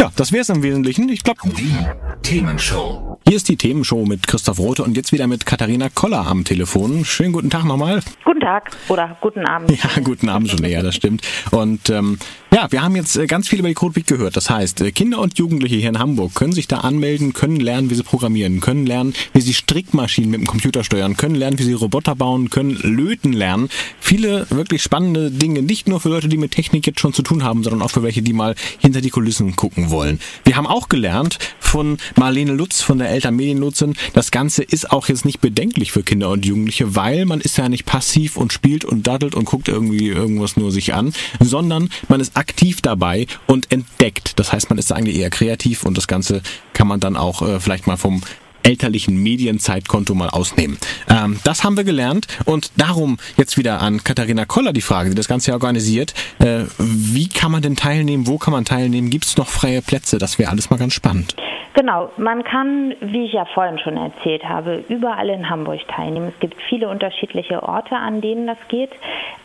Ja, 0.00 0.10
das 0.16 0.32
wäre 0.32 0.42
es 0.42 0.48
im 0.48 0.62
Wesentlichen. 0.62 1.08
Ich 1.08 1.22
glaube. 1.22 1.40
Die 1.56 1.74
Themenshow. 2.22 3.18
Hier 3.26 3.36
ist 3.36 3.48
die 3.48 3.56
Themenshow 3.56 4.04
mit 4.04 4.26
Christoph 4.26 4.58
Rote 4.58 4.82
und 4.82 4.96
jetzt 4.96 5.12
wieder 5.12 5.26
mit 5.26 5.46
Katharina 5.46 5.88
Koller 5.88 6.26
am 6.26 6.44
Telefon. 6.44 7.04
Schönen 7.04 7.32
guten 7.32 7.50
Tag 7.50 7.64
nochmal. 7.64 8.00
Guten 8.24 8.40
Tag 8.40 8.70
oder 8.88 9.16
guten 9.20 9.46
Abend. 9.46 9.70
Ja, 9.70 10.00
guten 10.02 10.28
Abend 10.28 10.50
schon 10.50 10.64
eher, 10.64 10.82
das 10.82 10.94
stimmt. 10.94 11.22
Und 11.50 11.90
ähm, 11.90 12.18
ja, 12.54 12.70
wir 12.70 12.82
haben 12.82 12.94
jetzt 12.96 13.16
äh, 13.16 13.26
ganz 13.26 13.48
viel 13.48 13.60
über 13.60 13.68
die 13.68 13.74
Code 13.74 13.96
Week 13.96 14.06
gehört. 14.06 14.36
Das 14.36 14.50
heißt, 14.50 14.82
äh, 14.82 14.92
Kinder 14.92 15.20
und 15.20 15.38
Jugendliche 15.38 15.76
hier 15.76 15.88
in 15.88 15.98
Hamburg 15.98 16.34
können 16.34 16.52
sich 16.52 16.68
da 16.68 16.78
anmelden, 16.78 17.32
können 17.32 17.56
lernen, 17.56 17.88
wie 17.88 17.94
sie 17.94 18.02
programmieren, 18.02 18.60
können 18.60 18.84
lernen, 18.84 19.14
wie 19.32 19.40
sie 19.40 19.54
Strickmaschinen 19.54 20.30
mit 20.30 20.40
dem 20.40 20.46
Computer 20.46 20.84
steuern, 20.84 21.16
können 21.16 21.34
lernen, 21.34 21.58
wie 21.58 21.62
sie 21.62 21.72
Roboter 21.72 22.14
bauen, 22.14 22.50
können 22.50 22.76
löten 22.82 23.32
lernen. 23.32 23.70
Viele 24.00 24.46
wirklich 24.50 24.82
spannende 24.82 25.30
Dinge, 25.30 25.62
nicht 25.62 25.88
nur 25.88 25.98
für 25.98 26.10
Leute, 26.10 26.28
die 26.28 26.36
mit 26.36 26.52
Technik 26.52 26.86
jetzt 26.86 27.00
schon 27.00 27.14
zu 27.14 27.22
tun 27.22 27.42
haben, 27.42 27.62
sondern 27.62 27.80
auch 27.80 27.90
für 27.90 28.02
welche, 28.02 28.20
die 28.20 28.34
mal 28.34 28.54
hinter 28.78 29.00
die 29.00 29.10
Kulissen 29.10 29.56
gucken 29.56 29.88
wollen. 29.88 30.20
Wir 30.44 30.56
haben 30.56 30.66
auch 30.66 30.90
gelernt 30.90 31.38
von 31.58 31.96
Marlene 32.16 32.52
Lutz, 32.52 32.82
von 32.82 32.98
der 32.98 33.08
Elternmedienlotsin, 33.08 33.94
das 34.12 34.30
Ganze 34.30 34.62
ist 34.62 34.90
auch 34.90 35.08
jetzt 35.08 35.24
nicht 35.24 35.40
bedenklich 35.40 35.90
für 35.90 36.02
Kinder 36.02 36.28
und 36.28 36.44
Jugendliche, 36.44 36.94
weil 36.94 37.24
man 37.24 37.40
ist 37.40 37.56
ja 37.56 37.70
nicht 37.70 37.86
passiv 37.86 38.36
und 38.36 38.52
spielt 38.52 38.84
und 38.84 39.06
daddelt 39.06 39.34
und 39.34 39.46
guckt 39.46 39.68
irgendwie 39.68 40.08
irgendwas 40.08 40.58
nur 40.58 40.70
sich 40.70 40.92
an, 40.92 41.14
sondern 41.40 41.88
man 42.08 42.20
ist 42.20 42.36
dabei 42.82 43.26
und 43.46 43.72
entdeckt. 43.72 44.38
Das 44.38 44.52
heißt, 44.52 44.70
man 44.70 44.78
ist 44.78 44.92
eigentlich 44.92 45.16
eher 45.16 45.30
kreativ 45.30 45.84
und 45.84 45.96
das 45.96 46.06
Ganze 46.06 46.42
kann 46.74 46.86
man 46.86 47.00
dann 47.00 47.16
auch 47.16 47.42
äh, 47.42 47.60
vielleicht 47.60 47.86
mal 47.86 47.96
vom 47.96 48.22
elterlichen 48.62 49.16
Medienzeitkonto 49.16 50.14
mal 50.14 50.30
ausnehmen. 50.30 50.78
Ähm, 51.08 51.38
das 51.44 51.64
haben 51.64 51.76
wir 51.76 51.84
gelernt 51.84 52.26
und 52.44 52.70
darum 52.76 53.18
jetzt 53.36 53.58
wieder 53.58 53.80
an 53.80 54.04
Katharina 54.04 54.44
Koller 54.44 54.72
die 54.72 54.82
Frage, 54.82 55.10
die 55.10 55.16
das 55.16 55.28
Ganze 55.28 55.52
organisiert. 55.52 56.14
Äh, 56.38 56.64
wie 56.78 57.28
kann 57.28 57.52
man 57.52 57.62
denn 57.62 57.76
teilnehmen? 57.76 58.26
Wo 58.26 58.38
kann 58.38 58.52
man 58.52 58.64
teilnehmen? 58.64 59.10
Gibt 59.10 59.26
es 59.26 59.36
noch 59.36 59.48
freie 59.48 59.82
Plätze? 59.82 60.18
Das 60.18 60.38
wäre 60.38 60.50
alles 60.50 60.70
mal 60.70 60.76
ganz 60.76 60.94
spannend. 60.94 61.34
Genau, 61.74 62.10
man 62.18 62.44
kann, 62.44 62.94
wie 63.00 63.24
ich 63.24 63.32
ja 63.32 63.46
vorhin 63.46 63.78
schon 63.78 63.96
erzählt 63.96 64.46
habe, 64.46 64.84
überall 64.88 65.30
in 65.30 65.48
Hamburg 65.48 65.80
teilnehmen. 65.88 66.28
Es 66.28 66.38
gibt 66.38 66.60
viele 66.68 66.90
unterschiedliche 66.90 67.62
Orte, 67.62 67.96
an 67.96 68.20
denen 68.20 68.46
das 68.46 68.58
geht. 68.68 68.90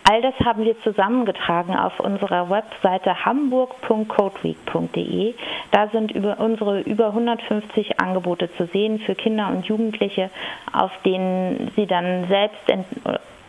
All 0.09 0.21
das 0.21 0.33
haben 0.43 0.65
wir 0.65 0.77
zusammengetragen 0.81 1.77
auf 1.77 2.01
unserer 2.01 2.49
Webseite 2.49 3.23
hamburg.codeweek.de. 3.25 5.35
Da 5.71 5.87
sind 5.87 6.11
über 6.11 6.37
unsere 6.39 6.81
über 6.81 7.07
150 7.07 8.01
Angebote 8.01 8.51
zu 8.55 8.65
sehen 8.67 8.99
für 8.99 9.15
Kinder 9.15 9.47
und 9.47 9.65
Jugendliche, 9.65 10.29
auf 10.73 10.91
denen 11.05 11.71
sie 11.77 11.87
dann 11.87 12.27
selbst 12.27 12.59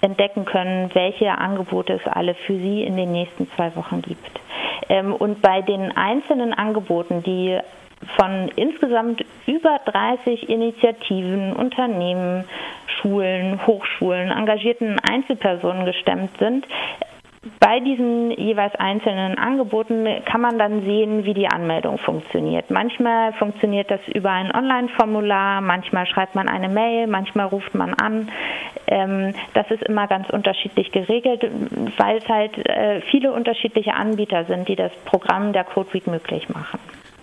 entdecken 0.01 0.45
können, 0.45 0.95
welche 0.95 1.37
Angebote 1.37 1.95
es 1.95 2.07
alle 2.07 2.35
für 2.35 2.55
sie 2.55 2.85
in 2.85 2.97
den 2.97 3.11
nächsten 3.11 3.51
zwei 3.57 3.75
Wochen 3.75 4.03
gibt. 4.03 4.41
Ähm, 4.88 5.12
und 5.14 5.43
bei 5.43 5.62
den 5.62 5.97
einzelnen 5.97 6.55
Angeboten, 6.55 7.25
die 7.25 7.59
von 8.17 8.51
insgesamt 8.57 9.25
über 9.47 9.81
30 9.85 10.49
Initiativen, 10.49 11.53
Unternehmen, 11.53 12.45
Schulen, 13.01 13.67
Hochschulen, 13.67 14.31
engagierten 14.31 14.99
Einzelpersonen 15.01 15.85
gestemmt 15.85 16.31
sind. 16.39 16.67
Bei 17.61 17.79
diesen 17.81 18.33
jeweils 18.33 18.75
einzelnen 18.75 19.39
Angeboten 19.39 20.07
kann 20.25 20.41
man 20.41 20.59
dann 20.59 20.83
sehen, 20.83 21.25
wie 21.25 21.35
die 21.35 21.47
Anmeldung 21.47 21.99
funktioniert. 21.99 22.71
Manchmal 22.71 23.33
funktioniert 23.35 23.91
das 23.91 24.01
über 24.13 24.31
ein 24.31 24.53
Online-Formular, 24.53 25.61
manchmal 25.61 26.07
schreibt 26.07 26.35
man 26.35 26.49
eine 26.49 26.69
Mail, 26.69 27.07
manchmal 27.07 27.47
ruft 27.47 27.75
man 27.75 27.95
an. 27.95 28.29
Ähm, 28.89 29.35
das 29.55 29.71
ist 29.71 29.83
immer 29.85 30.09
ganz 30.09 30.29
unterschiedlich 30.31 30.91
geregelt, 30.91 31.49
weil 31.97 32.19
es 32.19 32.29
halt 32.29 32.59
äh, 32.59 33.01
viele 33.03 33.33
unterschiedliche 33.33 33.95
Anbieter 33.95 34.45
sind, 34.45 34.69
die 34.69 34.77
das 34.77 34.93
Programm 35.05 35.53
der 35.53 35.65
Code 35.65 35.95
Week 35.95 36.07
möglich 36.07 36.49
machen. 36.49 36.81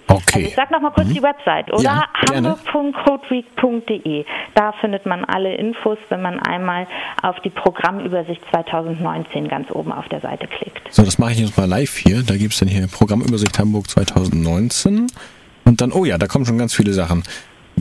Okay. 0.08 0.22
Also 0.34 0.40
ich 0.48 0.56
sag 0.56 0.72
noch 0.72 0.82
mal 0.82 0.92
kurz 0.92 1.08
mhm. 1.08 1.14
die 1.14 1.24
Website, 1.24 1.72
oder? 1.72 1.82
Ja, 1.82 2.06
hamburg.codeweek.de. 2.30 4.26
Da 4.54 4.72
findet 4.74 5.06
man 5.06 5.26
alle 5.26 5.56
Infos, 5.56 5.98
wenn 6.10 6.22
man 6.22 6.40
einmal 6.40 6.88
auf 7.22 7.40
die 7.42 7.50
Programmübersicht 7.50 8.42
2019 8.52 9.48
ganz 9.48 9.72
oben 9.72 9.92
auf 9.92 10.08
der 10.10 10.22
Seite 10.22 10.48
klickt. 10.48 10.82
So, 10.92 11.04
das 11.04 11.18
mache 11.18 11.32
ich 11.34 11.40
jetzt 11.40 11.58
mal 11.58 11.68
live 11.68 11.98
hier. 11.98 12.24
Da 12.24 12.38
gibt 12.38 12.54
es 12.54 12.60
dann 12.60 12.70
hier 12.70 12.88
Programmübersicht 12.88 13.58
Hamburg 13.58 13.90
2019. 13.90 15.08
Und 15.66 15.82
dann, 15.82 15.92
oh 15.92 16.06
ja, 16.06 16.18
da 16.18 16.28
kommen 16.28 16.46
schon 16.46 16.58
ganz 16.58 16.76
viele 16.76 16.94
Sachen. 16.94 17.24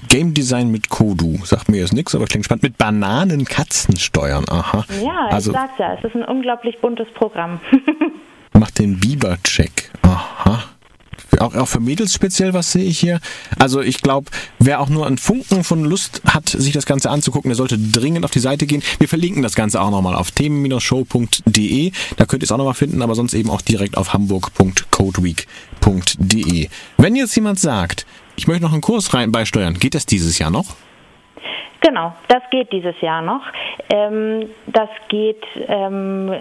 Game 0.08 0.34
Design 0.34 0.70
mit 0.70 0.88
Kodu. 0.88 1.38
Sagt 1.44 1.68
mir 1.68 1.78
jetzt 1.78 1.92
nichts, 1.92 2.14
aber 2.14 2.24
klingt 2.24 2.44
spannend. 2.46 2.64
Mit 2.64 2.78
Bananen-Katzensteuern. 2.78 4.44
Aha. 4.48 4.84
Ja, 5.02 5.28
also, 5.30 5.52
ich 5.52 5.56
sag's 5.56 5.78
ja, 5.78 5.94
es 5.94 6.04
ist 6.04 6.16
ein 6.16 6.24
unglaublich 6.24 6.78
buntes 6.80 7.06
Programm. 7.14 7.60
macht 8.58 8.78
den 8.78 8.98
Biber-Check. 8.98 9.90
Auch, 11.44 11.54
auch 11.54 11.68
für 11.68 11.80
Mädels 11.80 12.14
speziell, 12.14 12.54
was 12.54 12.72
sehe 12.72 12.84
ich 12.84 12.98
hier? 12.98 13.20
Also 13.58 13.82
ich 13.82 14.00
glaube, 14.00 14.30
wer 14.58 14.80
auch 14.80 14.88
nur 14.88 15.06
einen 15.06 15.18
Funken 15.18 15.62
von 15.62 15.84
Lust 15.84 16.22
hat, 16.24 16.48
sich 16.48 16.72
das 16.72 16.86
Ganze 16.86 17.10
anzugucken, 17.10 17.50
der 17.50 17.56
sollte 17.56 17.78
dringend 17.78 18.24
auf 18.24 18.30
die 18.30 18.40
Seite 18.40 18.64
gehen. 18.66 18.82
Wir 18.98 19.08
verlinken 19.08 19.42
das 19.42 19.54
Ganze 19.54 19.78
auch 19.80 19.90
nochmal 19.90 20.14
auf 20.14 20.30
themen-show.de. 20.30 21.92
Da 22.16 22.24
könnt 22.24 22.42
ihr 22.42 22.46
es 22.46 22.52
auch 22.52 22.56
nochmal 22.56 22.72
finden, 22.74 23.02
aber 23.02 23.14
sonst 23.14 23.34
eben 23.34 23.50
auch 23.50 23.60
direkt 23.60 23.98
auf 23.98 24.14
hamburg.codeweek.de. 24.14 26.68
Wenn 26.96 27.16
jetzt 27.16 27.36
jemand 27.36 27.60
sagt, 27.60 28.06
ich 28.36 28.46
möchte 28.46 28.62
noch 28.62 28.72
einen 28.72 28.80
Kurs 28.80 29.12
rein 29.12 29.30
beisteuern, 29.30 29.78
geht 29.78 29.94
das 29.94 30.06
dieses 30.06 30.38
Jahr 30.38 30.50
noch? 30.50 30.76
Genau, 31.84 32.14
das 32.28 32.40
geht 32.48 32.72
dieses 32.72 32.98
Jahr 33.02 33.20
noch. 33.20 33.42
Ähm, 33.90 34.48
das 34.66 34.88
geht 35.08 35.44
ähm, 35.68 36.32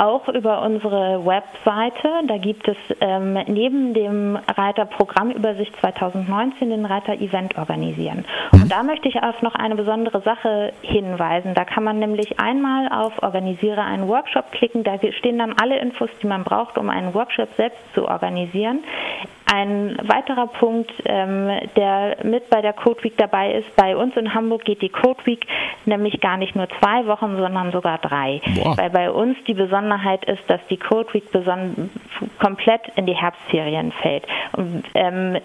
auch 0.00 0.28
über 0.28 0.62
unsere 0.62 1.26
Webseite. 1.26 2.08
Da 2.28 2.38
gibt 2.38 2.68
es 2.68 2.76
ähm, 3.00 3.36
neben 3.48 3.94
dem 3.94 4.38
Reiter 4.56 4.84
Programmübersicht 4.84 5.74
2019 5.80 6.70
den 6.70 6.84
Reiter 6.84 7.14
Event 7.14 7.58
organisieren. 7.58 8.24
Und 8.52 8.70
da 8.70 8.84
möchte 8.84 9.08
ich 9.08 9.20
auf 9.20 9.42
noch 9.42 9.56
eine 9.56 9.74
besondere 9.74 10.20
Sache 10.20 10.72
hinweisen. 10.82 11.54
Da 11.54 11.64
kann 11.64 11.82
man 11.82 11.98
nämlich 11.98 12.38
einmal 12.38 12.88
auf 12.92 13.24
Organisiere 13.24 13.82
einen 13.82 14.06
Workshop 14.06 14.52
klicken. 14.52 14.84
Da 14.84 15.00
stehen 15.18 15.38
dann 15.38 15.56
alle 15.60 15.80
Infos, 15.80 16.10
die 16.22 16.28
man 16.28 16.44
braucht, 16.44 16.78
um 16.78 16.88
einen 16.88 17.12
Workshop 17.12 17.48
selbst 17.56 17.82
zu 17.92 18.06
organisieren. 18.06 18.84
Ein 19.54 19.98
weiterer 20.02 20.46
Punkt, 20.46 20.90
ähm, 21.04 21.50
der 21.76 22.16
mit 22.22 22.48
bei 22.48 22.62
der 22.62 22.72
Code 22.72 23.04
Week 23.04 23.18
dabei 23.18 23.52
ist, 23.52 23.76
bei 23.76 23.94
uns 23.94 24.16
in 24.16 24.32
Hamburg 24.32 24.64
geht 24.64 24.80
die 24.80 24.88
Code 24.88 25.26
Week 25.26 25.46
nämlich 25.84 26.22
gar 26.22 26.38
nicht 26.38 26.56
nur 26.56 26.68
zwei 26.80 27.06
Wochen, 27.06 27.36
sondern 27.36 27.70
sogar 27.70 27.98
drei. 27.98 28.40
Boah. 28.54 28.78
Weil 28.78 28.88
bei 28.88 29.10
uns 29.10 29.36
die 29.46 29.52
Besonderheit 29.52 30.24
ist, 30.24 30.42
dass 30.48 30.60
die 30.70 30.78
Code 30.78 31.12
Week 31.12 31.24
komplett 32.38 32.80
in 32.96 33.04
die 33.04 33.12
Herbstferien 33.12 33.92
fällt. 33.92 34.26
Und 34.56 34.84
ähm, 34.94 35.36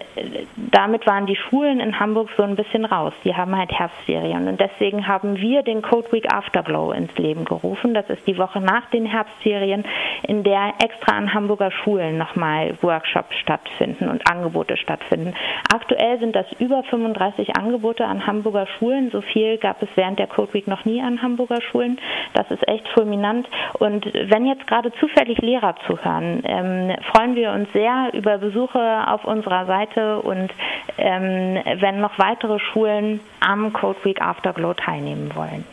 damit 0.56 1.06
waren 1.06 1.26
die 1.26 1.36
Schulen 1.36 1.78
in 1.78 2.00
Hamburg 2.00 2.30
so 2.34 2.44
ein 2.44 2.56
bisschen 2.56 2.86
raus. 2.86 3.12
Die 3.24 3.34
haben 3.34 3.58
halt 3.58 3.72
Herbstferien. 3.72 4.48
Und 4.48 4.58
deswegen 4.58 5.06
haben 5.06 5.36
wir 5.36 5.62
den 5.62 5.82
Code 5.82 6.10
Week 6.12 6.32
Afterglow 6.32 6.92
ins 6.92 7.14
Leben 7.18 7.44
gerufen. 7.44 7.92
Das 7.92 8.08
ist 8.08 8.26
die 8.26 8.38
Woche 8.38 8.62
nach 8.62 8.88
den 8.88 9.04
Herbstferien, 9.04 9.84
in 10.26 10.44
der 10.44 10.72
extra 10.82 11.12
an 11.12 11.34
Hamburger 11.34 11.70
Schulen 11.70 12.16
nochmal 12.16 12.74
Workshops 12.80 13.36
stattfinden 13.36 13.97
und 14.06 14.30
Angebote 14.30 14.76
stattfinden. 14.76 15.34
Aktuell 15.72 16.18
sind 16.20 16.36
das 16.36 16.46
über 16.60 16.82
35 16.84 17.56
Angebote 17.56 18.04
an 18.04 18.26
Hamburger 18.26 18.66
Schulen. 18.78 19.10
So 19.10 19.22
viel 19.22 19.58
gab 19.58 19.82
es 19.82 19.88
während 19.94 20.18
der 20.18 20.26
Code 20.26 20.52
Week 20.54 20.68
noch 20.68 20.84
nie 20.84 21.00
an 21.00 21.22
Hamburger 21.22 21.60
Schulen. 21.62 21.98
Das 22.34 22.50
ist 22.50 22.66
echt 22.68 22.86
fulminant. 22.88 23.48
Und 23.78 24.06
wenn 24.14 24.46
jetzt 24.46 24.66
gerade 24.66 24.92
zufällig 25.00 25.38
Lehrer 25.38 25.74
zuhören, 25.86 26.42
ähm, 26.44 26.94
freuen 27.12 27.34
wir 27.34 27.52
uns 27.52 27.72
sehr 27.72 28.10
über 28.12 28.38
Besuche 28.38 29.04
auf 29.08 29.24
unserer 29.24 29.66
Seite 29.66 30.20
und 30.20 30.50
ähm, 30.98 31.58
wenn 31.80 32.00
noch 32.00 32.18
weitere 32.18 32.58
Schulen 32.58 33.20
am 33.40 33.72
Code 33.72 33.98
Week 34.04 34.20
Afterglow 34.20 34.74
teilnehmen 34.74 35.32
wollen. 35.34 35.64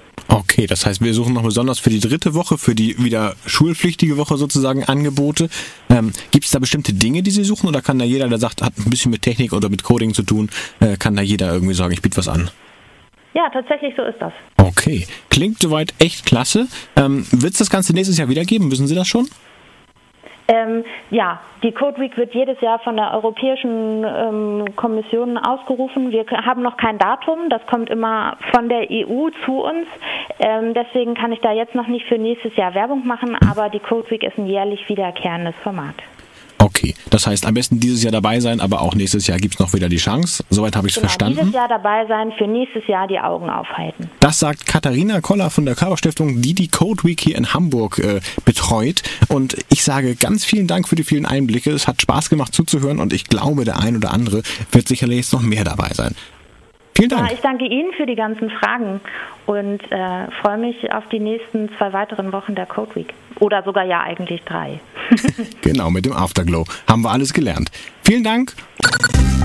Okay, 0.55 0.67
das 0.67 0.85
heißt, 0.85 1.03
wir 1.03 1.13
suchen 1.13 1.33
noch 1.33 1.43
besonders 1.43 1.79
für 1.79 1.89
die 1.89 1.99
dritte 1.99 2.33
Woche, 2.33 2.57
für 2.57 2.75
die 2.75 2.97
wieder 3.03 3.35
schulpflichtige 3.45 4.15
Woche 4.15 4.37
sozusagen 4.37 4.85
Angebote. 4.85 5.49
Ähm, 5.89 6.13
Gibt 6.31 6.45
es 6.45 6.51
da 6.51 6.59
bestimmte 6.59 6.93
Dinge, 6.93 7.23
die 7.23 7.31
Sie 7.31 7.43
suchen 7.43 7.67
oder 7.67 7.81
kann 7.81 7.99
da 7.99 8.05
jeder, 8.05 8.29
der 8.29 8.37
sagt, 8.37 8.61
hat 8.61 8.71
ein 8.77 8.89
bisschen 8.89 9.11
mit 9.11 9.21
Technik 9.21 9.51
oder 9.51 9.67
mit 9.67 9.83
Coding 9.83 10.13
zu 10.13 10.23
tun, 10.23 10.49
äh, 10.79 10.95
kann 10.95 11.17
da 11.17 11.21
jeder 11.21 11.51
irgendwie 11.51 11.73
sagen, 11.73 11.91
ich 11.91 12.01
biete 12.01 12.15
was 12.15 12.29
an? 12.29 12.49
Ja, 13.33 13.49
tatsächlich 13.51 13.95
so 13.97 14.03
ist 14.03 14.15
das. 14.21 14.31
Okay, 14.55 15.05
klingt 15.29 15.59
soweit 15.61 15.93
echt 15.99 16.25
klasse. 16.25 16.67
Ähm, 16.95 17.25
Wird 17.31 17.51
es 17.51 17.59
das 17.59 17.69
Ganze 17.69 17.91
nächstes 17.91 18.17
Jahr 18.17 18.29
wieder 18.29 18.45
geben? 18.45 18.71
Wissen 18.71 18.87
Sie 18.87 18.95
das 18.95 19.09
schon? 19.09 19.27
Ähm, 20.47 20.84
ja, 21.10 21.39
die 21.63 21.71
Code 21.71 21.99
Week 21.99 22.15
wird 22.17 22.34
jedes 22.36 22.62
Jahr 22.62 22.79
von 22.79 22.95
der 22.97 23.13
Europäischen 23.13 24.03
ähm, 24.03 24.75
Kommission 24.75 25.38
ausgerufen. 25.38 26.12
Wir 26.12 26.25
haben 26.45 26.62
noch 26.62 26.77
kein 26.77 26.97
Datum, 26.99 27.49
das 27.49 27.65
kommt 27.65 27.89
immer 27.89 28.38
von 28.53 28.69
der 28.69 28.88
EU 28.91 29.29
zu 29.45 29.62
uns. 29.63 29.88
Ähm, 30.39 30.73
deswegen 30.75 31.15
kann 31.15 31.31
ich 31.31 31.39
da 31.39 31.51
jetzt 31.51 31.73
noch 31.73 31.88
nicht 31.88 32.05
für 32.08 32.17
nächstes 32.19 32.55
Jahr 32.55 32.75
Werbung 32.75 33.08
machen, 33.08 33.36
aber 33.49 33.69
die 33.69 33.79
Code 33.79 34.10
Week 34.12 34.23
ist 34.23 34.38
ein 34.38 34.45
jährlich 34.47 34.88
wiederkehrendes 34.88 35.55
Format. 35.63 35.95
Okay, 36.57 36.95
das 37.09 37.27
heißt 37.27 37.45
am 37.45 37.53
besten 37.53 37.79
dieses 37.79 38.03
Jahr 38.03 38.11
dabei 38.11 38.39
sein, 38.39 38.59
aber 38.61 38.81
auch 38.81 38.95
nächstes 38.95 39.27
Jahr 39.27 39.37
gibt 39.37 39.55
es 39.55 39.59
noch 39.59 39.73
wieder 39.73 39.89
die 39.89 39.97
Chance. 39.97 40.43
Soweit 40.49 40.75
habe 40.75 40.87
ich 40.87 40.93
es 40.93 40.95
genau, 40.95 41.09
verstanden. 41.09 41.39
Dieses 41.39 41.53
Jahr 41.53 41.67
dabei 41.67 42.05
sein, 42.07 42.31
für 42.37 42.47
nächstes 42.47 42.87
Jahr 42.87 43.07
die 43.07 43.19
Augen 43.19 43.49
aufhalten. 43.49 44.09
Das 44.19 44.39
sagt 44.39 44.65
Katharina 44.65 45.21
Koller 45.21 45.49
von 45.49 45.65
der 45.65 45.75
Körperstiftung, 45.75 46.41
die 46.41 46.53
die 46.53 46.67
Code 46.67 47.03
Week 47.03 47.19
hier 47.19 47.35
in 47.35 47.53
Hamburg 47.53 47.99
äh, 47.99 48.21
betreut. 48.45 49.03
Und 49.27 49.57
ich 49.69 49.83
sage 49.83 50.15
ganz 50.15 50.45
vielen 50.45 50.67
Dank 50.67 50.87
für 50.87 50.95
die 50.95 51.03
vielen 51.03 51.25
Einblicke. 51.25 51.71
Es 51.71 51.87
hat 51.87 52.01
Spaß 52.01 52.29
gemacht 52.29 52.53
zuzuhören 52.53 52.99
und 52.99 53.13
ich 53.13 53.25
glaube, 53.25 53.65
der 53.65 53.79
ein 53.79 53.97
oder 53.97 54.11
andere 54.11 54.41
wird 54.71 54.87
sicherlich 54.87 55.17
jetzt 55.17 55.33
noch 55.33 55.41
mehr 55.41 55.63
dabei 55.63 55.89
sein. 55.93 56.15
Vielen 56.95 57.10
Dank. 57.10 57.27
Ja, 57.27 57.34
ich 57.34 57.41
danke 57.41 57.65
Ihnen 57.65 57.91
für 57.93 58.05
die 58.05 58.15
ganzen 58.15 58.49
Fragen 58.49 59.01
und 59.45 59.81
äh, 59.91 60.31
freue 60.41 60.58
mich 60.58 60.93
auf 60.93 61.03
die 61.12 61.19
nächsten 61.19 61.69
zwei 61.77 61.91
weiteren 61.91 62.31
Wochen 62.31 62.55
der 62.55 62.65
Code 62.65 62.95
Week. 62.95 63.13
Oder 63.39 63.63
sogar 63.63 63.84
ja 63.84 63.99
eigentlich 64.01 64.41
drei. 64.43 64.79
genau, 65.62 65.89
mit 65.89 66.05
dem 66.05 66.13
Afterglow 66.13 66.63
haben 66.88 67.01
wir 67.01 67.12
alles 67.12 67.34
gelernt. 67.34 67.69
Vielen 68.03 68.23
Dank. 68.23 68.53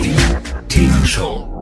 Themenshow. 0.70 1.60